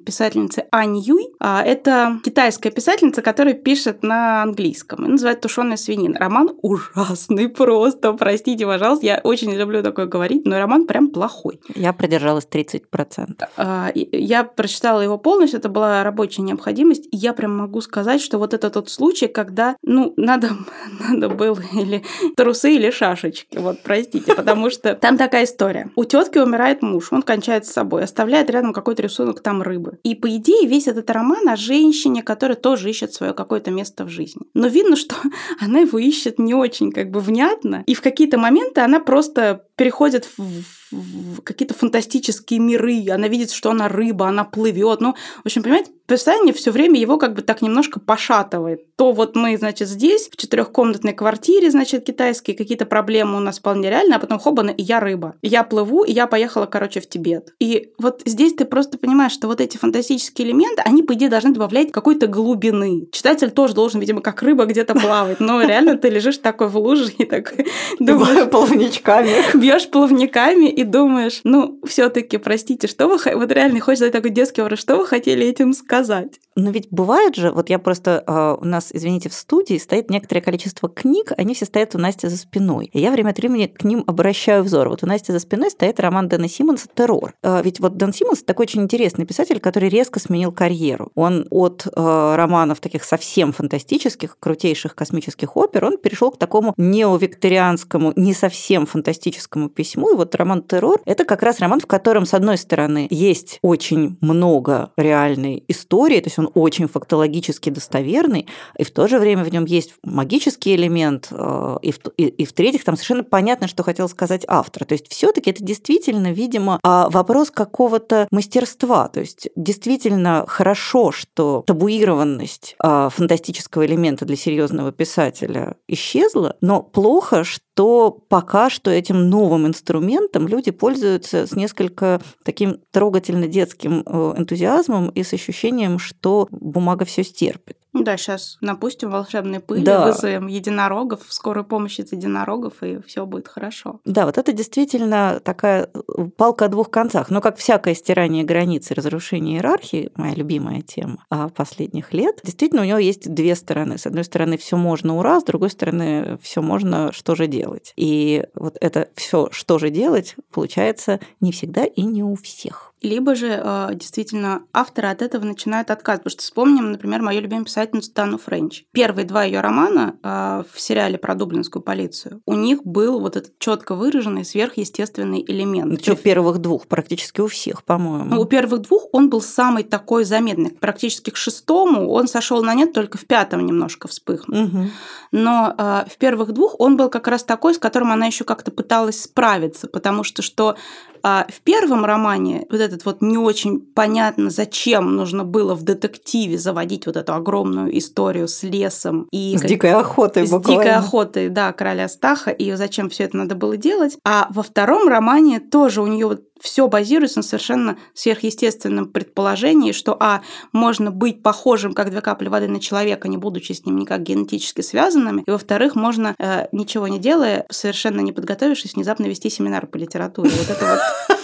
[0.06, 1.28] писательницы Ань Юй.
[1.40, 5.06] А, это китайская писательница, которая пишет на английском.
[5.06, 6.18] И называется «Тушеная свинина».
[6.20, 9.06] Роман ужасный просто, простите, пожалуйста.
[9.06, 11.60] Я очень люблю такое говорить, но роман прям плохой.
[11.76, 13.44] Я продержалась 30%.
[13.58, 18.38] А, я прочитала его полностью, это была рабочая необходимость, и я прям могу сказать, что
[18.38, 20.50] вот это тот случай, когда, ну, надо,
[21.10, 22.04] надо было или
[22.36, 25.90] трусы, или шашечки, вот, простите, потому что там такая история.
[25.96, 30.00] У тетки умирает муж, он кончает с собой, оставляет рядом какой-то рисунок там рыбы.
[30.04, 34.10] И, по идее, весь этот роман о женщине, которая тоже ищет свое какое-то место в
[34.10, 34.44] жизни.
[34.54, 35.16] Но видно, что
[35.60, 40.30] она его ищет не очень как бы внятно, и в какие-то моменты она просто переходит
[40.38, 45.02] в, в какие-то фантастические миры, она видит, что она рыба, она плывет.
[45.02, 48.96] Ну, в общем, понимаете, описание все время его как бы так немножко пошатывает.
[48.96, 53.90] То вот мы, значит, здесь, в четырехкомнатной квартире, значит, китайские, какие-то проблемы у нас вполне
[53.90, 55.36] реальны, а потом хобана, и я рыба.
[55.42, 57.54] Я плыву, и я поехала, короче, в Тибет.
[57.60, 61.52] И вот здесь ты просто понимаешь, что вот эти фантастические элементы, они, по идее, должны
[61.52, 63.08] добавлять какой-то глубины.
[63.12, 67.12] Читатель тоже должен, видимо, как рыба где-то плавать, но реально ты лежишь такой в луже
[67.18, 67.68] и такой
[68.00, 68.50] думаешь...
[68.50, 69.58] Плавничками.
[69.58, 73.18] Бьешь плавниками и думаешь, ну, все таки простите, что вы...
[73.36, 76.40] Вот реально хочется такой детский вопрос, что вы хотели этим сказать?
[76.56, 80.42] Но ведь бывает же, вот я просто, а, у нас, извините, в студии стоит некоторое
[80.42, 82.90] количество книг, они все стоят у Насти за спиной.
[82.94, 84.90] И я время от времени к ним обращаю взор.
[84.90, 87.34] Вот у Насти за спиной стоит роман Дэна Симмонса «Террор».
[87.42, 91.12] А, ведь вот Дэн Симмонс такой очень интересный писатель, который резко сменил карьеру.
[91.16, 98.14] Он от а, романов таких совсем фантастических, крутейших космических опер, он перешел к такому неовикторианскому,
[98.16, 100.12] не совсем фантастическому письму.
[100.12, 104.18] И вот роман «Террор»— это как раз роман, в котором, с одной стороны, есть очень
[104.22, 108.48] много реальной истории, то есть он очень фактологически достоверный,
[108.80, 112.46] и в то же время в нем есть магический элемент, э, и в, и, и
[112.46, 114.86] в-третьих, там совершенно понятно, что хотел сказать автор.
[114.86, 119.10] То есть все-таки это действительно, видимо, а, вопрос какого-то мастерства.
[119.10, 127.44] То есть действительно хорошо, что табуированность а, фантастического элемента для серьезного писателя исчезла, но плохо,
[127.44, 127.73] что
[128.12, 135.24] пока что этим новым инструментом люди пользуются с несколько таким трогательно детским э, энтузиазмом и
[135.24, 137.78] с ощущением, что бумага все стерпит.
[137.94, 140.08] Да, сейчас напустим волшебные пыли, да.
[140.08, 144.00] вызовем единорогов, скорую помощь из единорогов, и все будет хорошо.
[144.04, 147.30] Да, вот это действительно такая э, палка о двух концах.
[147.30, 152.82] Но как всякое стирание границ и разрушение иерархии, моя любимая тема а, последних лет, действительно
[152.82, 153.98] у него есть две стороны.
[153.98, 157.94] С одной стороны, все можно ура, с другой стороны, все можно, что же делать.
[157.96, 163.36] И вот это все, что же делать, получается не всегда и не у всех либо
[163.36, 166.24] же э, действительно авторы от этого начинают отказывать.
[166.24, 168.86] Потому что вспомним, например, мою любимую писательницу Тану Френч.
[168.92, 173.60] Первые два ее романа э, в сериале про дублинскую полицию, у них был вот этот
[173.60, 176.02] четко выраженный сверхъестественный элемент.
[176.02, 178.36] Что первых двух, практически у всех, по-моему.
[178.36, 180.72] Ну, у первых двух он был самый такой заметный.
[180.72, 184.64] Практически к шестому он сошел на нет, только в пятом немножко вспыхнул.
[184.64, 184.88] Угу.
[185.34, 188.72] Но э, в первых двух он был как раз такой, с которым она еще как-то
[188.72, 190.76] пыталась справиться, потому что что
[191.24, 196.58] а в первом романе вот этот вот не очень понятно, зачем нужно было в детективе
[196.58, 199.56] заводить вот эту огромную историю с лесом и...
[199.58, 199.70] С как...
[199.70, 200.84] дикой охотой С буквально.
[200.84, 204.18] дикой охотой, да, короля Стаха, и зачем все это надо было делать.
[204.26, 210.16] А во втором романе тоже у нее вот все базируется на совершенно сверхъестественном предположении, что,
[210.18, 214.24] а, можно быть похожим, как две капли воды на человека, не будучи с ним никак
[214.24, 219.88] генетически связанными, и, во-вторых, можно, э, ничего не делая, совершенно не подготовившись, внезапно вести семинар
[219.88, 220.52] по литературе.
[220.52, 220.86] Вот это
[221.28, 221.38] вот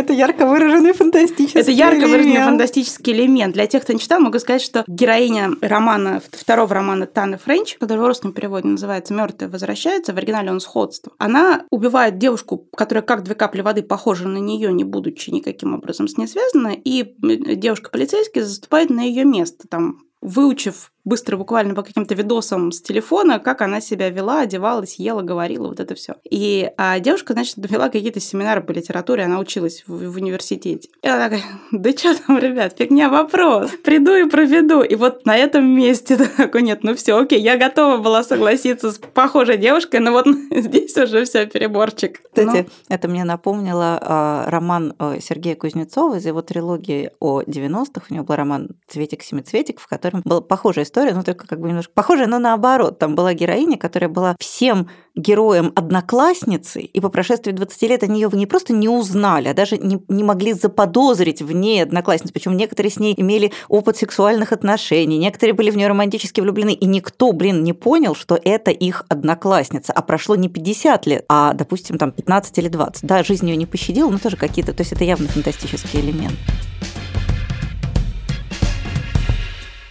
[0.00, 3.54] это ярко выраженный фантастический Это ярко выраженный фантастический элемент.
[3.54, 8.00] Для тех, кто не читал, могу сказать, что героиня романа, второго романа Таны Френч, который
[8.00, 13.22] в русском переводе называется «Мертвые возвращаются», в оригинале он «Сходство», она убивает девушку, которая как
[13.22, 18.42] две капли воды похожа на нее, не будучи никаким образом с ней связана, и девушка-полицейский
[18.42, 23.80] заступает на ее место, там, выучив быстро буквально по каким-то видосам с телефона, как она
[23.80, 26.16] себя вела, одевалась, ела, говорила, вот это все.
[26.28, 30.88] И а девушка, значит, вела какие-то семинары по литературе, она училась в, в университете.
[31.02, 34.82] И она такая, да что там, ребят, фигня вопрос, приду и проведу.
[34.82, 38.98] И вот на этом месте такой, нет, ну все, окей, я готова была согласиться с
[38.98, 42.20] похожей девушкой, но вот здесь уже все переборчик.
[42.22, 42.94] Кстати, но...
[42.94, 48.06] это мне напомнило э, роман Сергея Кузнецова из его трилогии о 90-х.
[48.10, 51.92] У него был роман «Цветик-семицветик», в котором была похожая история, ну только как бы немножко
[51.94, 52.98] похожая, но наоборот.
[52.98, 58.30] Там была героиня, которая была всем героем одноклассницы, и по прошествии 20 лет они ее
[58.32, 62.32] не просто не узнали, а даже не, не могли заподозрить в ней одноклассниц.
[62.32, 66.86] Причем некоторые с ней имели опыт сексуальных отношений, некоторые были в нее романтически влюблены, и
[66.86, 69.92] никто, блин, не понял, что это их одноклассница.
[69.92, 73.04] А прошло не 50 лет, а, допустим, там 15 или 20.
[73.04, 76.36] Да, жизнь ее не пощадила, но тоже какие-то, то есть это явно фантастический элемент.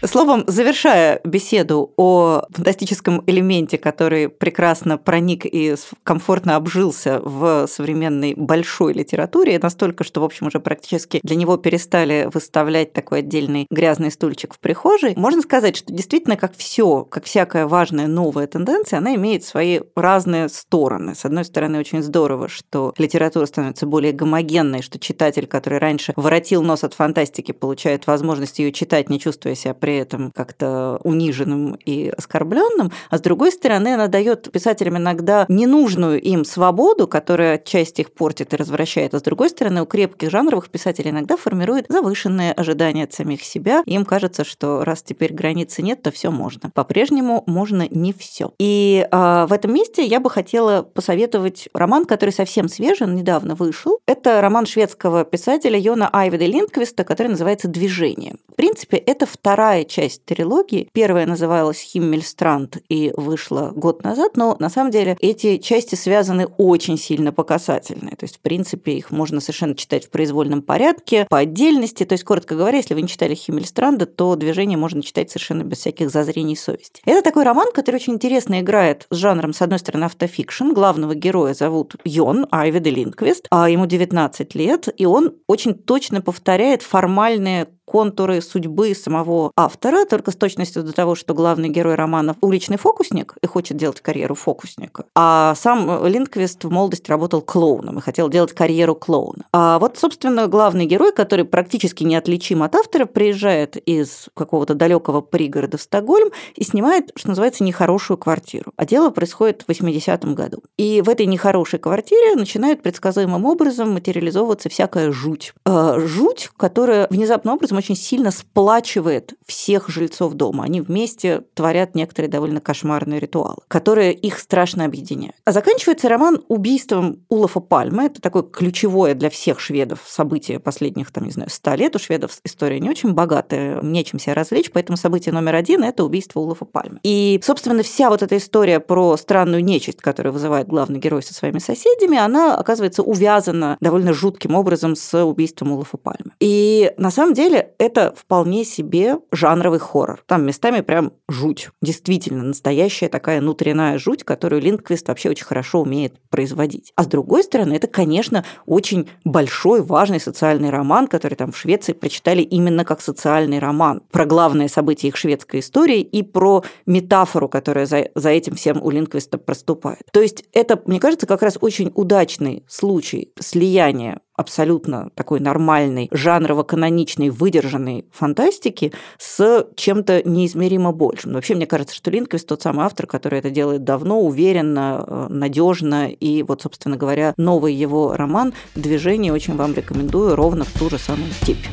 [0.06, 8.94] Словом, завершая беседу о фантастическом элементе, который прекрасно проник и комфортно обжился в современной большой
[8.94, 14.54] литературе, настолько, что, в общем, уже практически для него перестали выставлять такой отдельный грязный стульчик
[14.54, 19.44] в прихожей, можно сказать, что действительно, как все, как всякая важная новая тенденция, она имеет
[19.44, 21.14] свои разные стороны.
[21.14, 26.64] С одной стороны, очень здорово, что литература становится более гомогенной, что читатель, который раньше воротил
[26.64, 32.92] нос от фантастики, получает возможность ее читать, не чувствуя себя этом как-то униженным и оскорбленным,
[33.10, 38.54] а с другой стороны, она дает писателям иногда ненужную им свободу, которая часть их портит
[38.54, 43.14] и развращает, а с другой стороны, у крепких жанровых писателей иногда формирует завышенные ожидания от
[43.14, 43.84] самих себя.
[43.86, 46.70] Им кажется, что раз теперь границы нет, то все можно.
[46.70, 48.54] По-прежнему можно не все.
[48.60, 54.00] И э, в этом месте я бы хотела посоветовать роман, который совсем свежий, недавно вышел.
[54.06, 58.36] Это роман шведского писателя Йона Айведа Линдквиста, который называется «Движение».
[58.60, 60.90] Принципе, это вторая часть трилогии.
[60.92, 66.98] Первая называлась «Химмельстранд» и вышла год назад, но на самом деле эти части связаны очень
[66.98, 68.18] сильно по касательной.
[68.18, 72.04] То есть, в принципе, их можно совершенно читать в произвольном порядке, по отдельности.
[72.04, 75.78] То есть, коротко говоря, если вы не читали Химмельстранда, то движение можно читать совершенно без
[75.78, 77.02] всяких зазрений совести.
[77.06, 80.74] Это такой роман, который очень интересно играет с жанром, с одной стороны, автофикшн.
[80.74, 86.82] Главного героя зовут Йон Айведе Линквист, а ему 19 лет, и он очень точно повторяет
[86.82, 92.78] формальные контуры судьбы самого автора, только с точностью до того, что главный герой романа уличный
[92.78, 95.06] фокусник и хочет делать карьеру фокусника.
[95.16, 99.46] А сам Линдквист в молодости работал клоуном и хотел делать карьеру клоуна.
[99.52, 105.78] А вот, собственно, главный герой, который практически неотличим от автора, приезжает из какого-то далекого пригорода
[105.78, 108.72] в Стокгольм и снимает, что называется, нехорошую квартиру.
[108.76, 110.62] А дело происходит в 80-м году.
[110.78, 115.54] И в этой нехорошей квартире начинает предсказуемым образом материализовываться всякая жуть.
[115.66, 120.64] А, жуть, которая внезапным образом очень сильно сплачивает всех жильцов дома.
[120.64, 125.36] Они вместе творят некоторые довольно кошмарные ритуалы, которые их страшно объединяют.
[125.46, 128.06] А заканчивается роман убийством Улафа Пальмы.
[128.06, 131.96] Это такое ключевое для всех шведов событие последних, там, не знаю, ста лет.
[131.96, 136.40] У шведов история не очень богатая, нечем себя развлечь, поэтому событие номер один– это убийство
[136.40, 137.00] Улафа Пальмы.
[137.04, 141.60] И, собственно, вся вот эта история про странную нечисть, которую вызывает главный герой со своими
[141.60, 146.32] соседями, она оказывается увязана довольно жутким образом с убийством Улафа Пальмы.
[146.40, 150.24] И на самом деле это вполне себе жанровый хоррор.
[150.26, 151.70] Там местами прям жуть.
[151.82, 156.92] Действительно, настоящая такая внутренняя жуть, которую Линдквист вообще очень хорошо умеет производить.
[156.96, 161.94] А с другой стороны, это, конечно, очень большой, важный социальный роман, который там в Швеции
[161.94, 167.86] прочитали именно как социальный роман про главное событие их шведской истории и про метафору, которая
[167.86, 170.04] за, за этим всем у Линдквиста проступает.
[170.12, 177.30] То есть это, мне кажется, как раз очень удачный случай слияния абсолютно такой нормальной, жанрово-каноничной,
[177.30, 181.34] выдержанной фантастики с чем-то неизмеримо большим.
[181.34, 186.10] Вообще, мне кажется, что Линквист тот самый автор, который это делает давно, уверенно, э, надежно.
[186.10, 190.98] И вот, собственно говоря, новый его роман «Движение» очень вам рекомендую ровно в ту же
[190.98, 191.66] самую степь.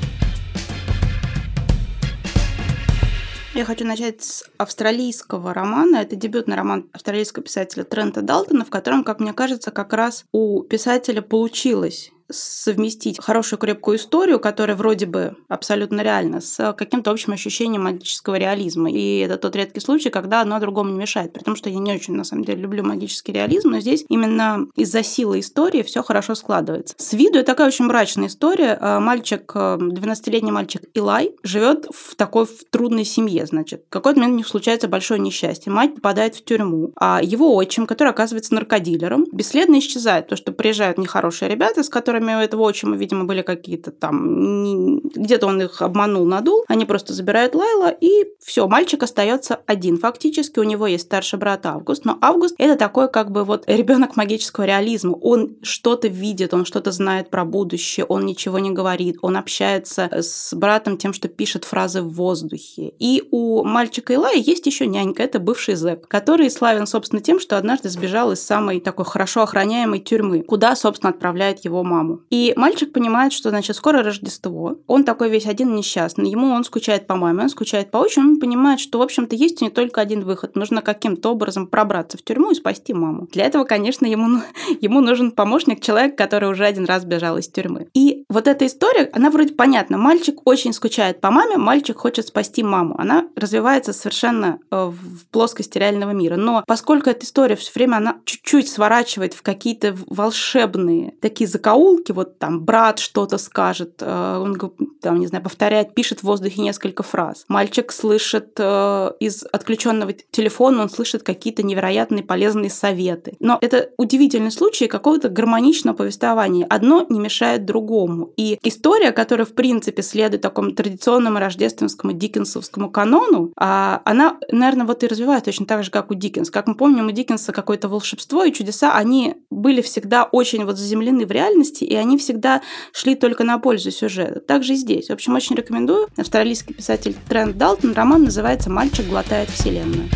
[3.55, 5.98] Я хочу начать с австралийского романа.
[5.98, 10.62] Это дебютный роман австралийского писателя Трента Далтона, в котором, как мне кажется, как раз у
[10.64, 17.85] писателя получилось совместить хорошую крепкую историю, которая вроде бы абсолютно реальна, с каким-то общим ощущением
[17.85, 18.91] магического реализма.
[18.91, 21.33] И это тот редкий случай, когда одно другому не мешает.
[21.33, 24.67] При том, что я не очень, на самом деле, люблю магический реализм, но здесь именно
[24.75, 26.95] из-за силы истории все хорошо складывается.
[26.99, 28.79] С виду это такая очень мрачная история.
[28.81, 33.85] А, мальчик, 12-летний мальчик Илай, живет в такой в трудной семье, значит.
[33.87, 35.71] В какой-то момент у них случается большое несчастье.
[35.71, 40.29] Мать попадает в тюрьму, а его отчим, который оказывается наркодилером, бесследно исчезает.
[40.29, 45.00] То, что приезжают нехорошие ребята, с которыми у этого отчима, видимо, были какие-то там...
[45.00, 46.64] Где-то он их обманул, надул.
[46.68, 50.59] Они просто забирают Лайла, и все, мальчик остается один фактически.
[50.59, 54.64] У него есть старший брат Август, но Август это такой как бы вот ребенок магического
[54.64, 55.16] реализма.
[55.20, 60.55] Он что-то видит, он что-то знает про будущее, он ничего не говорит, он общается с
[60.55, 62.92] братом тем, что пишет фразы в воздухе.
[62.98, 67.57] И у мальчика Илая есть еще нянька, это бывший зэк, который славен, собственно, тем, что
[67.57, 72.21] однажды сбежал из самой такой хорошо охраняемой тюрьмы, куда, собственно, отправляет его маму.
[72.31, 77.07] И мальчик понимает, что, значит, скоро Рождество, он такой весь один несчастный, ему он скучает
[77.07, 80.25] по маме, он скучает по отчиму, он понимает, что, в общем-то, есть не только один
[80.25, 83.29] выход, нужно каким-то образом пробраться в тюрьму и спасти маму.
[83.33, 84.40] Для этого, конечно, ему,
[84.81, 87.88] ему нужен помощник, человек, который уже один раз бежал из тюрьмы.
[87.95, 89.99] И вот эта история, она вроде понятна.
[89.99, 92.97] Мальчик очень скучает по маме, мальчик хочет спасти маму.
[92.99, 96.37] Она развивается совершенно э, в плоскости реального мира.
[96.37, 102.39] Но поскольку эта история все время, она чуть-чуть сворачивает в какие-то волшебные такие закоулки, вот
[102.39, 104.59] там брат что-то скажет, э, он,
[105.01, 107.45] там, не знаю, повторяет, пишет в воздухе несколько фраз.
[107.47, 113.37] Мальчик слышит э, из отключенного телефона, он слышит какие-то невероятные полезные советы.
[113.39, 116.67] Но это удивительный случай какого-то гармоничного повествования.
[116.69, 118.15] Одно не мешает другому.
[118.37, 125.02] И история, которая, в принципе, следует такому традиционному рождественскому диккенсовскому канону, а, она, наверное, вот
[125.02, 126.52] и развивается точно так же, как у Диккенса.
[126.52, 131.26] Как мы помним, у Диккенса какое-то волшебство и чудеса, они были всегда очень вот заземлены
[131.26, 134.40] в реальности, и они всегда шли только на пользу сюжета.
[134.40, 135.09] Также и здесь.
[135.09, 136.09] В общем, очень рекомендую.
[136.16, 137.92] Австралийский писатель Трент Далтон.
[137.92, 140.09] Роман называется «Мальчик глотает вселенную».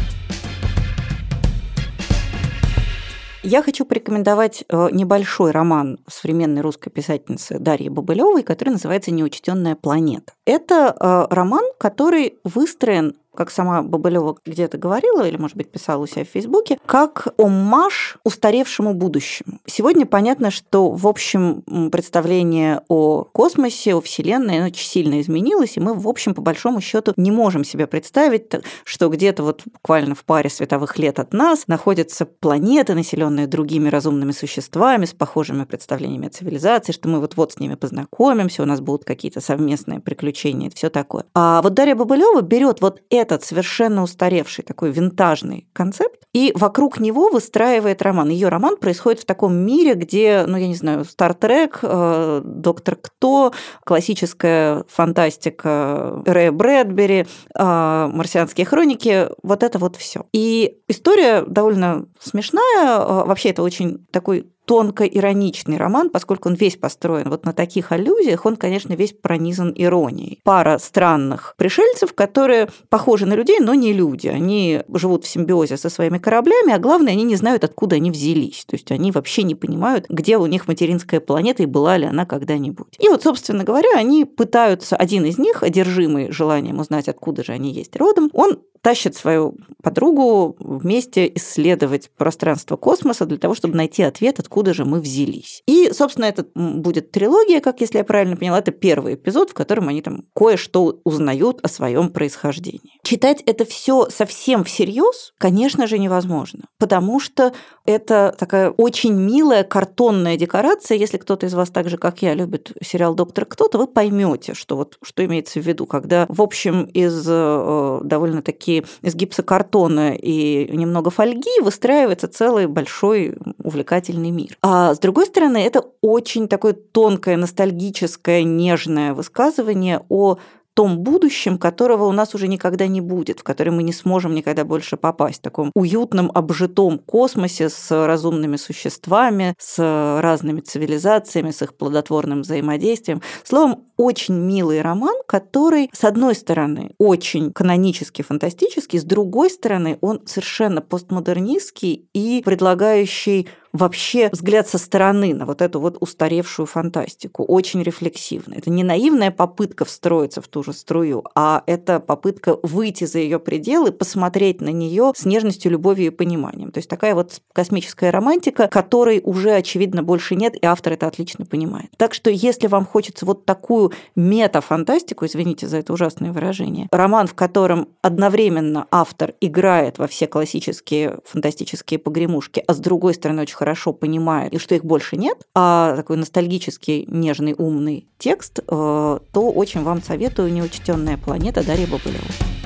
[3.42, 10.34] Я хочу порекомендовать э, небольшой роман современной русской писательницы Дарьи Бабылевой, который называется «Неучтенная планета».
[10.44, 16.06] Это э, роман, который выстроен как сама Бабылева где-то говорила, или, может быть, писала у
[16.06, 19.60] себя в Фейсбуке, как оммаж устаревшему будущему.
[19.64, 25.94] Сегодня понятно, что, в общем, представление о космосе, о Вселенной, очень сильно изменилось, и мы,
[25.94, 28.52] в общем, по большому счету не можем себе представить,
[28.84, 34.32] что где-то вот буквально в паре световых лет от нас находятся планеты, населенные другими разумными
[34.32, 39.06] существами, с похожими представлениями о цивилизации, что мы вот-вот с ними познакомимся, у нас будут
[39.06, 41.24] какие-то совместные приключения, все такое.
[41.34, 47.00] А вот Дарья Бабылева берет вот это этот совершенно устаревший такой винтажный концепт, и вокруг
[47.00, 48.28] него выстраивает роман.
[48.28, 53.52] Ее роман происходит в таком мире, где, ну, я не знаю, Стартрек, э, Доктор Кто,
[53.84, 60.26] классическая фантастика Рэя Брэдбери, э, Марсианские хроники, вот это вот все.
[60.32, 66.76] И история довольно смешная, э, вообще это очень такой тонко ироничный роман, поскольку он весь
[66.76, 70.40] построен вот на таких аллюзиях, он, конечно, весь пронизан иронией.
[70.44, 74.28] Пара странных пришельцев, которые похожи на людей, но не люди.
[74.28, 78.64] Они живут в симбиозе со своими кораблями, а главное, они не знают, откуда они взялись.
[78.64, 82.26] То есть они вообще не понимают, где у них материнская планета и была ли она
[82.26, 82.96] когда-нибудь.
[82.98, 87.72] И вот, собственно говоря, они пытаются, один из них, одержимый желанием узнать, откуда же они
[87.72, 94.38] есть родом, он тащит свою подругу вместе исследовать пространство космоса для того, чтобы найти ответ,
[94.38, 95.62] откуда же мы взялись.
[95.66, 99.88] И, собственно, это будет трилогия, как если я правильно поняла, это первый эпизод, в котором
[99.88, 102.98] они там кое-что узнают о своем происхождении.
[103.02, 107.52] Читать это все совсем всерьез, конечно же, невозможно, потому что
[107.84, 110.96] это такая очень милая картонная декорация.
[110.96, 114.54] Если кто-то из вас так же, как я, любит сериал «Доктор Кто», то вы поймете,
[114.54, 120.14] что вот что имеется в виду, когда, в общем, из э, довольно-таки площадки из гипсокартона
[120.14, 124.56] и немного фольги выстраивается целый большой увлекательный мир.
[124.62, 130.38] А с другой стороны, это очень такое тонкое, ностальгическое, нежное высказывание о
[130.80, 134.64] том будущем, которого у нас уже никогда не будет, в который мы не сможем никогда
[134.64, 141.74] больше попасть, в таком уютном, обжитом космосе с разумными существами, с разными цивилизациями, с их
[141.74, 143.20] плодотворным взаимодействием.
[143.44, 150.22] Словом, очень милый роман, который, с одной стороны, очень канонический, фантастический, с другой стороны, он
[150.24, 157.82] совершенно постмодернистский и предлагающий вообще взгляд со стороны на вот эту вот устаревшую фантастику, очень
[157.82, 158.58] рефлексивный.
[158.58, 163.38] Это не наивная попытка встроиться в ту же струю, а это попытка выйти за ее
[163.38, 166.72] пределы, посмотреть на нее с нежностью, любовью и пониманием.
[166.72, 171.46] То есть такая вот космическая романтика, которой уже, очевидно, больше нет, и автор это отлично
[171.46, 171.90] понимает.
[171.96, 177.34] Так что если вам хочется вот такую метафантастику, извините за это ужасное выражение, роман, в
[177.34, 183.92] котором одновременно автор играет во все классические фантастические погремушки, а с другой стороны очень хорошо
[183.92, 189.82] понимает, и что их больше нет, а такой ностальгический, нежный, умный текст, э, то очень
[189.82, 192.59] вам советую «Неучтенная планета» Дарья Бабылева.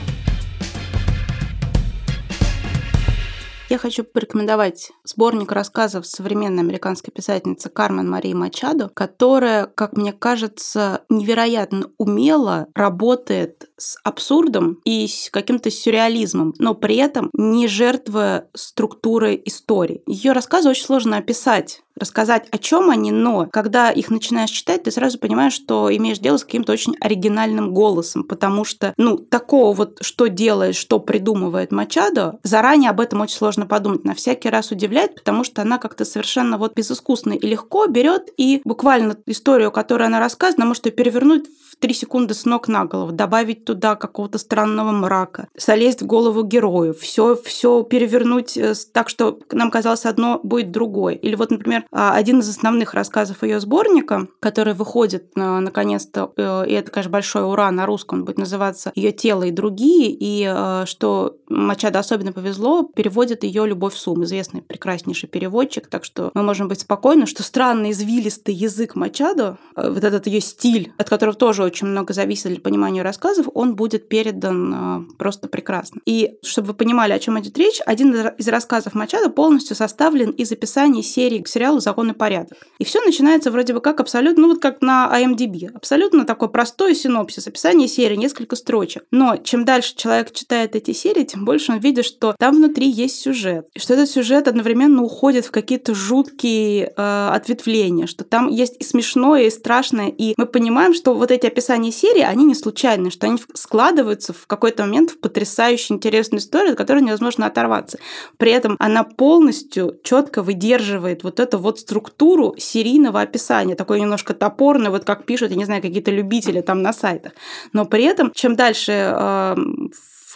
[3.74, 11.02] Я хочу порекомендовать сборник рассказов современной американской писательницы Кармен Марии Мачадо, которая, как мне кажется,
[11.08, 19.42] невероятно умело работает с абсурдом и с каким-то сюрреализмом, но при этом не жертвуя структурой
[19.44, 20.04] истории.
[20.06, 24.90] Ее рассказы очень сложно описать рассказать, о чем они, но когда их начинаешь читать, ты
[24.90, 29.98] сразу понимаешь, что имеешь дело с каким-то очень оригинальным голосом, потому что, ну, такого вот,
[30.00, 34.04] что делает, что придумывает Мачадо, заранее об этом очень сложно подумать.
[34.04, 38.60] На всякий раз удивляет, потому что она как-то совершенно вот безыскусно и легко берет и
[38.64, 42.84] буквально историю, которую она рассказывает, она может ее перевернуть в три секунды с ног на
[42.84, 49.08] голову, добавить туда какого-то странного мрака, залезть в голову герою, все, все перевернуть э, так,
[49.08, 51.14] что нам казалось одно будет другое.
[51.14, 56.66] Или вот, например, а, один из основных рассказов ее сборника, который выходит э, наконец-то, э,
[56.68, 61.36] и это, конечно, большое ура на русском, будет называться «Ее тело и другие», и что
[61.48, 66.80] Мачадо особенно повезло, переводит ее «Любовь Сум», известный прекраснейший переводчик, так что мы можем быть
[66.80, 72.12] спокойны, что странный извилистый язык Мачадо, вот этот ее стиль, от которого тоже очень много
[72.12, 76.00] зависит для понимания рассказов, он будет передан просто прекрасно.
[76.06, 80.52] И чтобы вы понимали, о чем идет речь, один из рассказов Мачада полностью составлен из
[80.52, 82.58] описаний серии к сериалу «Закон и порядок».
[82.78, 86.94] И все начинается вроде бы как абсолютно, ну вот как на IMDb, абсолютно такой простой
[86.94, 89.04] синопсис, описание серии, несколько строчек.
[89.10, 93.20] Но чем дальше человек читает эти серии, тем больше он видит, что там внутри есть
[93.20, 98.76] сюжет, и что этот сюжет одновременно уходит в какие-то жуткие э, ответвления, что там есть
[98.80, 103.10] и смешное, и страшное, и мы понимаем, что вот эти описания серии, они не случайны,
[103.10, 107.98] что они складываются в какой-то момент в потрясающе интересную историю, от которой невозможно оторваться.
[108.36, 114.90] При этом она полностью четко выдерживает вот эту вот структуру серийного описания, такой немножко топорный,
[114.90, 117.32] вот как пишут, я не знаю, какие-то любители там на сайтах.
[117.72, 119.56] Но при этом, чем дальше э,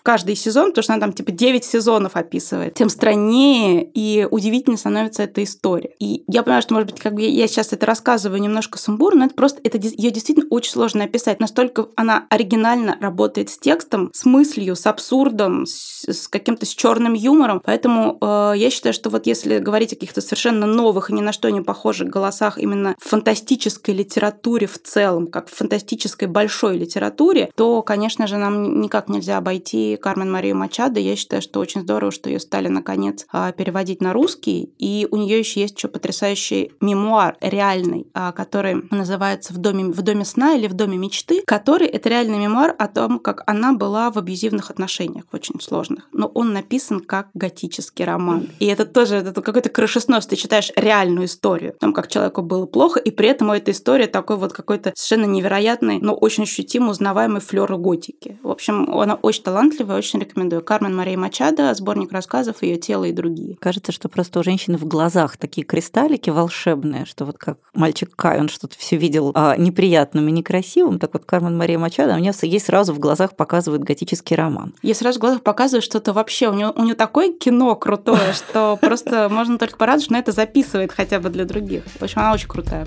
[0.09, 5.25] каждый сезон, потому что она там типа 9 сезонов описывает, тем страннее и удивительнее становится
[5.25, 5.91] эта история.
[5.99, 9.27] И я понимаю, что, может быть, как бы я сейчас это рассказываю немножко сумбурно, но
[9.27, 11.41] это просто, это ее действительно очень сложно описать.
[11.41, 17.13] Настолько она оригинально работает с текстом, с мыслью, с абсурдом, с, с каким-то с черным
[17.13, 17.61] юмором.
[17.63, 21.33] Поэтому э, я считаю, что вот если говорить о каких-то совершенно новых и ни на
[21.33, 27.51] что не похожих голосах именно в фантастической литературе в целом, как в фантастической большой литературе,
[27.55, 31.01] то, конечно же, нам никак нельзя обойти Кармен Марию Мачадо.
[31.01, 34.73] Я считаю, что очень здорово, что ее стали наконец а, переводить на русский.
[34.79, 40.03] И у нее еще есть еще потрясающий мемуар реальный, а, который называется «В доме, в
[40.03, 44.11] доме сна» или «В доме мечты», который это реальный мемуар о том, как она была
[44.11, 46.09] в абьюзивных отношениях, очень сложных.
[46.13, 48.49] Но он написан как готический роман.
[48.61, 50.27] И это тоже это какой-то крышеснос.
[50.27, 54.07] Ты читаешь реальную историю о том, как человеку было плохо, и при этом эта история
[54.07, 58.39] такой вот какой-то совершенно невероятный, но очень ощутимо узнаваемый флер готики.
[58.43, 60.63] В общем, она очень талантливая талантливая, очень рекомендую.
[60.63, 63.57] Кармен Мария Мачадо, сборник рассказов «Ее тело и другие».
[63.57, 68.41] Кажется, что просто у женщины в глазах такие кристаллики волшебные, что вот как мальчик Кай,
[68.41, 72.33] он что-то все видел а, неприятным и некрасивым, так вот Кармен Мария Мачадо, у нее
[72.43, 74.75] ей сразу в глазах показывает готический роман.
[74.83, 76.49] Ей сразу в глазах показывает что-то вообще.
[76.49, 80.33] У нее, у нее такое кино крутое, что просто можно только порадоваться, что она это
[80.33, 81.85] записывает хотя бы для других.
[81.99, 82.87] В общем, она очень крутая.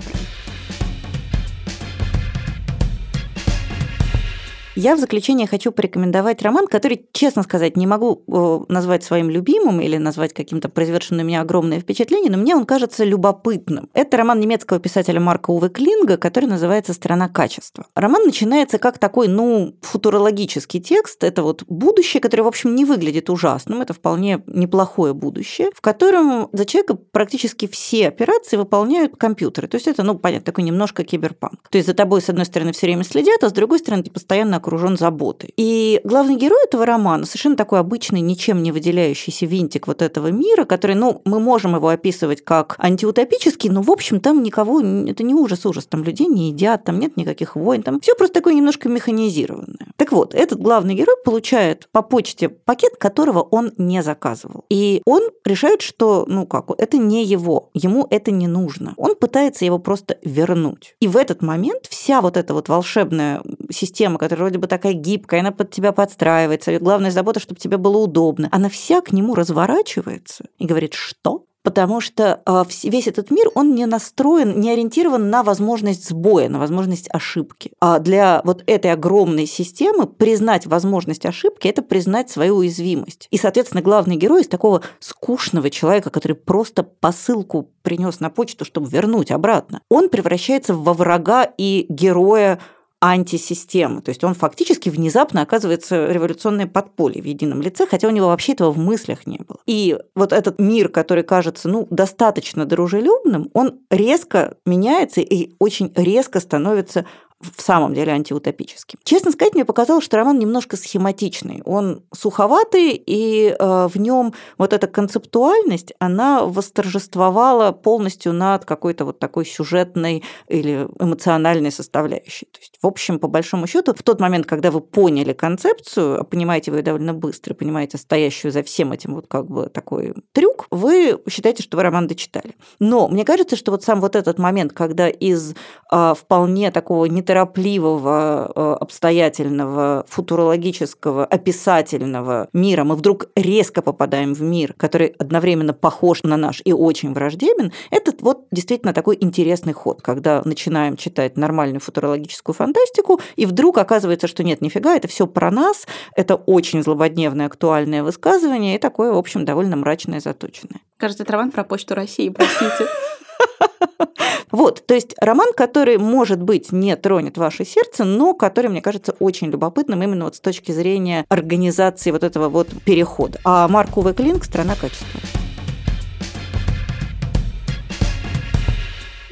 [4.74, 9.82] Я в заключение хочу порекомендовать роман, который, честно сказать, не могу э, назвать своим любимым
[9.82, 13.90] или назвать каким-то произведшим на меня огромное впечатление, но мне он кажется любопытным.
[13.92, 17.84] Это роман немецкого писателя Марка Уве Клинга, который называется «Страна качества».
[17.94, 21.22] Роман начинается как такой, ну, футурологический текст.
[21.22, 23.82] Это вот будущее, которое, в общем, не выглядит ужасным.
[23.82, 29.68] Это вполне неплохое будущее, в котором за человека практически все операции выполняют компьютеры.
[29.68, 31.68] То есть это, ну, понятно, такой немножко киберпанк.
[31.68, 34.10] То есть за тобой, с одной стороны, все время следят, а с другой стороны, ты
[34.10, 35.52] постоянно окружен заботой.
[35.56, 40.64] И главный герой этого романа совершенно такой обычный, ничем не выделяющийся винтик вот этого мира,
[40.64, 45.34] который, ну, мы можем его описывать как антиутопический, но, в общем, там никого, это не
[45.34, 49.88] ужас-ужас, там людей не едят, там нет никаких войн, там все просто такое немножко механизированное.
[49.96, 54.64] Так вот, этот главный герой получает по почте пакет, которого он не заказывал.
[54.70, 58.94] И он решает, что, ну как, это не его, ему это не нужно.
[58.96, 60.94] Он пытается его просто вернуть.
[61.00, 65.40] И в этот момент вся вот эта вот волшебная система, которая вроде бы такая гибкая,
[65.40, 69.34] она под тебя подстраивается, и главная забота, чтобы тебе было удобно, она вся к нему
[69.34, 71.46] разворачивается и говорит, что?
[71.62, 76.58] потому что а, весь этот мир, он не настроен, не ориентирован на возможность сбоя, на
[76.58, 77.70] возможность ошибки.
[77.80, 83.28] А для вот этой огромной системы признать возможность ошибки– это признать свою уязвимость.
[83.30, 88.90] И, соответственно, главный герой из такого скучного человека, который просто посылку принес на почту, чтобы
[88.90, 92.58] вернуть обратно, он превращается во врага и героя
[93.02, 94.00] антисистемы.
[94.00, 98.52] То есть он фактически внезапно оказывается революционное подполье в едином лице, хотя у него вообще
[98.52, 99.58] этого в мыслях не было.
[99.66, 106.38] И вот этот мир, который кажется ну, достаточно дружелюбным, он резко меняется и очень резко
[106.38, 107.04] становится
[107.42, 108.98] в самом деле антиутопическим.
[109.02, 111.62] Честно сказать, мне показалось, что роман немножко схематичный.
[111.64, 119.18] Он суховатый, и э, в нем вот эта концептуальность, она восторжествовала полностью над какой-то вот
[119.18, 122.46] такой сюжетной или эмоциональной составляющей.
[122.46, 126.24] То есть, в общем, по большому счету, в тот момент, когда вы поняли концепцию, а
[126.24, 130.66] понимаете вы ее довольно быстро, понимаете стоящую за всем этим вот как бы такой трюк,
[130.70, 132.54] вы считаете, что вы роман дочитали.
[132.78, 135.54] Но мне кажется, что вот сам вот этот момент, когда из
[135.90, 144.42] э, вполне такого не неторопливого, э, обстоятельного, футурологического, описательного мира мы вдруг резко попадаем в
[144.42, 150.02] мир, который одновременно похож на наш и очень враждебен, это вот действительно такой интересный ход,
[150.02, 155.50] когда начинаем читать нормальную футурологическую фантастику, и вдруг оказывается, что нет, нифига, это все про
[155.50, 160.80] нас, это очень злободневное актуальное высказывание и такое, в общем, довольно мрачное, заточенное.
[160.98, 162.86] Кажется, это роман про почту России, простите.
[164.50, 169.12] Вот, то есть роман, который, может быть, не тронет ваше сердце, но который, мне кажется,
[169.18, 173.38] очень любопытным именно вот с точки зрения организации вот этого вот перехода.
[173.44, 175.41] А Марк Уве Клинк «Страна качества».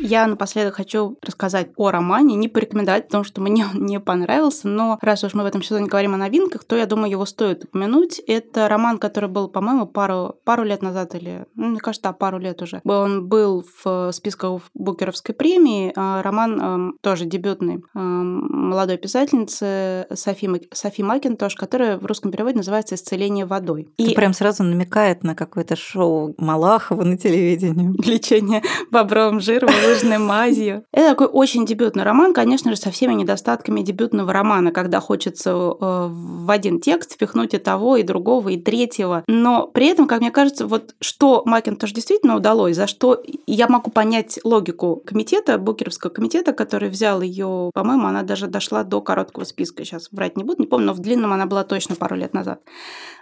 [0.01, 4.99] Я напоследок хочу рассказать о романе, не порекомендовать, потому что мне он не понравился, но
[5.03, 8.21] раз уж мы в этом сезоне говорим о новинках, то я думаю, его стоит упомянуть.
[8.27, 12.39] Это роман, который был, по-моему, пару, пару лет назад или, ну, мне кажется, да, пару
[12.39, 12.81] лет уже.
[12.85, 15.93] Он был в списках Букеровской премии.
[15.97, 22.57] А роман эм, тоже дебютный эм, молодой писательницы Софи, Софи Макинтош, которая в русском переводе
[22.57, 23.93] называется «Исцеление водой».
[23.99, 27.91] И прям сразу намекает на какое-то шоу Малахова на телевидении.
[28.09, 30.85] Лечение бобровым жиром лыжной мазью.
[30.93, 36.09] Это такой очень дебютный роман, конечно же, со всеми недостатками дебютного романа, когда хочется э,
[36.11, 39.25] в один текст впихнуть и того, и другого, и третьего.
[39.27, 43.91] Но при этом, как мне кажется, вот что Макинтош действительно удалось, за что я могу
[43.91, 49.85] понять логику комитета, Букеровского комитета, который взял ее, по-моему, она даже дошла до короткого списка,
[49.85, 52.61] сейчас врать не буду, не помню, но в длинном она была точно пару лет назад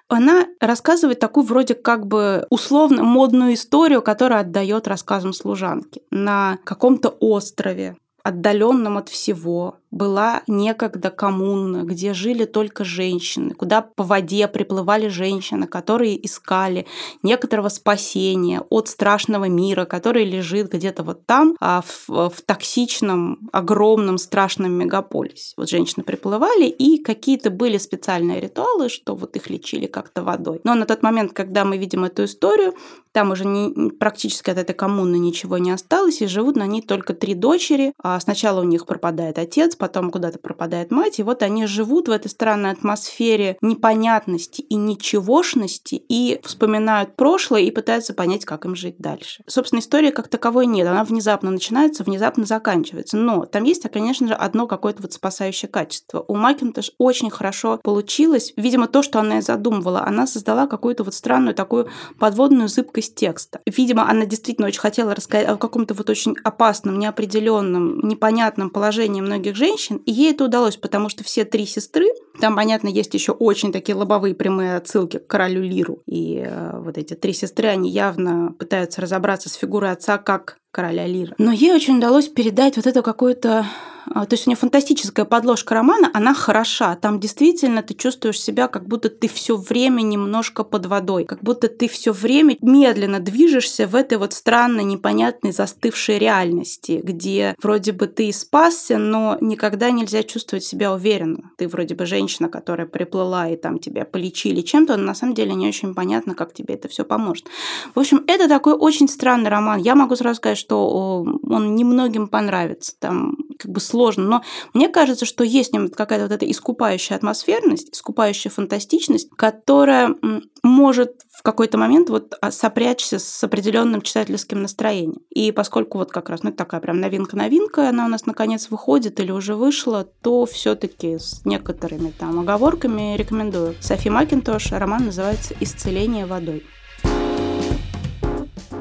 [0.08, 6.02] она рассказывает такую вроде как бы условно модную историю, которая отдает рассказам служанки.
[6.10, 14.04] На каком-то острове, отдаленном от всего, была некогда коммуна, где жили только женщины, куда по
[14.04, 16.86] воде приплывали женщины, которые искали
[17.22, 24.18] некоторого спасения от страшного мира, который лежит где-то вот там, а в, в токсичном, огромном,
[24.18, 25.54] страшном мегаполисе.
[25.56, 30.60] Вот женщины приплывали, и какие-то были специальные ритуалы, что вот их лечили как-то водой.
[30.64, 32.74] Но на тот момент, когда мы видим эту историю,
[33.12, 37.14] там уже не, практически от этой коммуны ничего не осталось, и живут на ней только
[37.14, 37.92] три дочери.
[38.02, 42.10] А сначала у них пропадает отец, потом куда-то пропадает мать, и вот они живут в
[42.10, 48.96] этой странной атмосфере непонятности и ничегошности, и вспоминают прошлое и пытаются понять, как им жить
[48.98, 49.42] дальше.
[49.46, 54.34] Собственно, истории как таковой нет, она внезапно начинается, внезапно заканчивается, но там есть, конечно же,
[54.34, 56.24] одно какое-то вот спасающее качество.
[56.26, 61.14] У Макинтош очень хорошо получилось, видимо, то, что она и задумывала, она создала какую-то вот
[61.14, 63.60] странную такую подводную зыбкость текста.
[63.66, 69.56] Видимо, она действительно очень хотела рассказать о каком-то вот очень опасном, неопределенном, непонятном положении многих
[69.56, 72.06] женщин, женщин, и ей это удалось, потому что все три сестры,
[72.40, 76.98] там, понятно, есть еще очень такие лобовые прямые отсылки к королю Лиру, и э, вот
[76.98, 81.34] эти три сестры, они явно пытаются разобраться с фигурой отца как короля Лира.
[81.38, 83.66] Но ей очень удалось передать вот эту какую-то а,
[84.14, 86.96] то есть у нее фантастическая подложка романа, она хороша.
[86.96, 91.68] Там действительно ты чувствуешь себя, как будто ты все время немножко под водой, как будто
[91.68, 98.06] ты все время медленно движешься в этой вот странной, непонятной, застывшей реальности, где вроде бы
[98.06, 101.50] ты и спасся, но никогда нельзя чувствовать себя уверенно.
[101.56, 105.54] Ты вроде бы женщина, которая приплыла и там тебя полечили чем-то, но на самом деле
[105.54, 107.46] не очень понятно, как тебе это все поможет.
[107.94, 109.80] В общем, это такой очень странный роман.
[109.80, 112.94] Я могу сразу сказать, что он немногим понравится.
[112.98, 113.97] Там как бы сложно.
[114.28, 114.42] Но
[114.74, 120.14] мне кажется, что есть в нем какая-то вот эта искупающая атмосферность, искупающая фантастичность, которая
[120.62, 125.20] может в какой-то момент вот а, сопрячься с определенным читательским настроением.
[125.30, 129.30] И поскольку вот как раз, ну, такая прям новинка-новинка, она у нас наконец выходит или
[129.30, 133.76] уже вышла, то все таки с некоторыми там оговорками рекомендую.
[133.80, 136.64] Софи Макинтош, роман называется «Исцеление водой».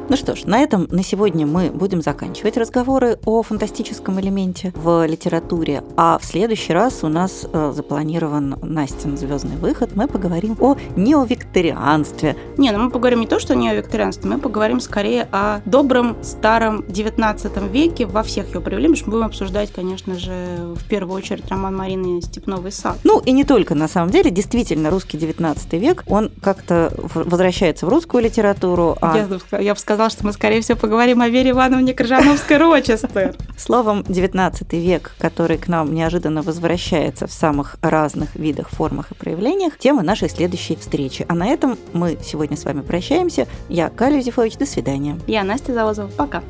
[0.09, 5.05] Ну что ж, на этом на сегодня мы будем заканчивать разговоры о фантастическом элементе в
[5.05, 5.83] литературе.
[5.97, 9.97] А в следующий раз у нас э, запланирован Настин звездный выход.
[9.97, 12.37] Мы поговорим о неовикторианстве.
[12.55, 16.85] Не, ну мы поговорим не то, что о неовикторианстве, мы поговорим скорее о добром старом
[16.87, 19.05] 19 веке во всех его проявлениях.
[19.07, 20.31] Мы будем обсуждать, конечно же,
[20.75, 22.95] в первую очередь роман Марины «Степновый сад».
[23.03, 24.31] Ну и не только, на самом деле.
[24.31, 28.95] Действительно, русский 19 век, он как-то возвращается в русскую литературу.
[29.01, 29.17] А...
[29.51, 33.35] Я, я бы сказала, сказал, что мы, скорее всего, поговорим о Вере Ивановне Крыжановской-Рочестер.
[33.57, 39.79] Словом, 19 век, который к нам неожиданно возвращается в самых разных видах, формах и проявлениях,
[39.79, 41.25] тема нашей следующей встречи.
[41.27, 43.47] А на этом мы сегодня с вами прощаемся.
[43.69, 45.17] Я Каля Юзефович, до свидания.
[45.25, 46.11] Я Настя Заозова.
[46.15, 46.43] Пока.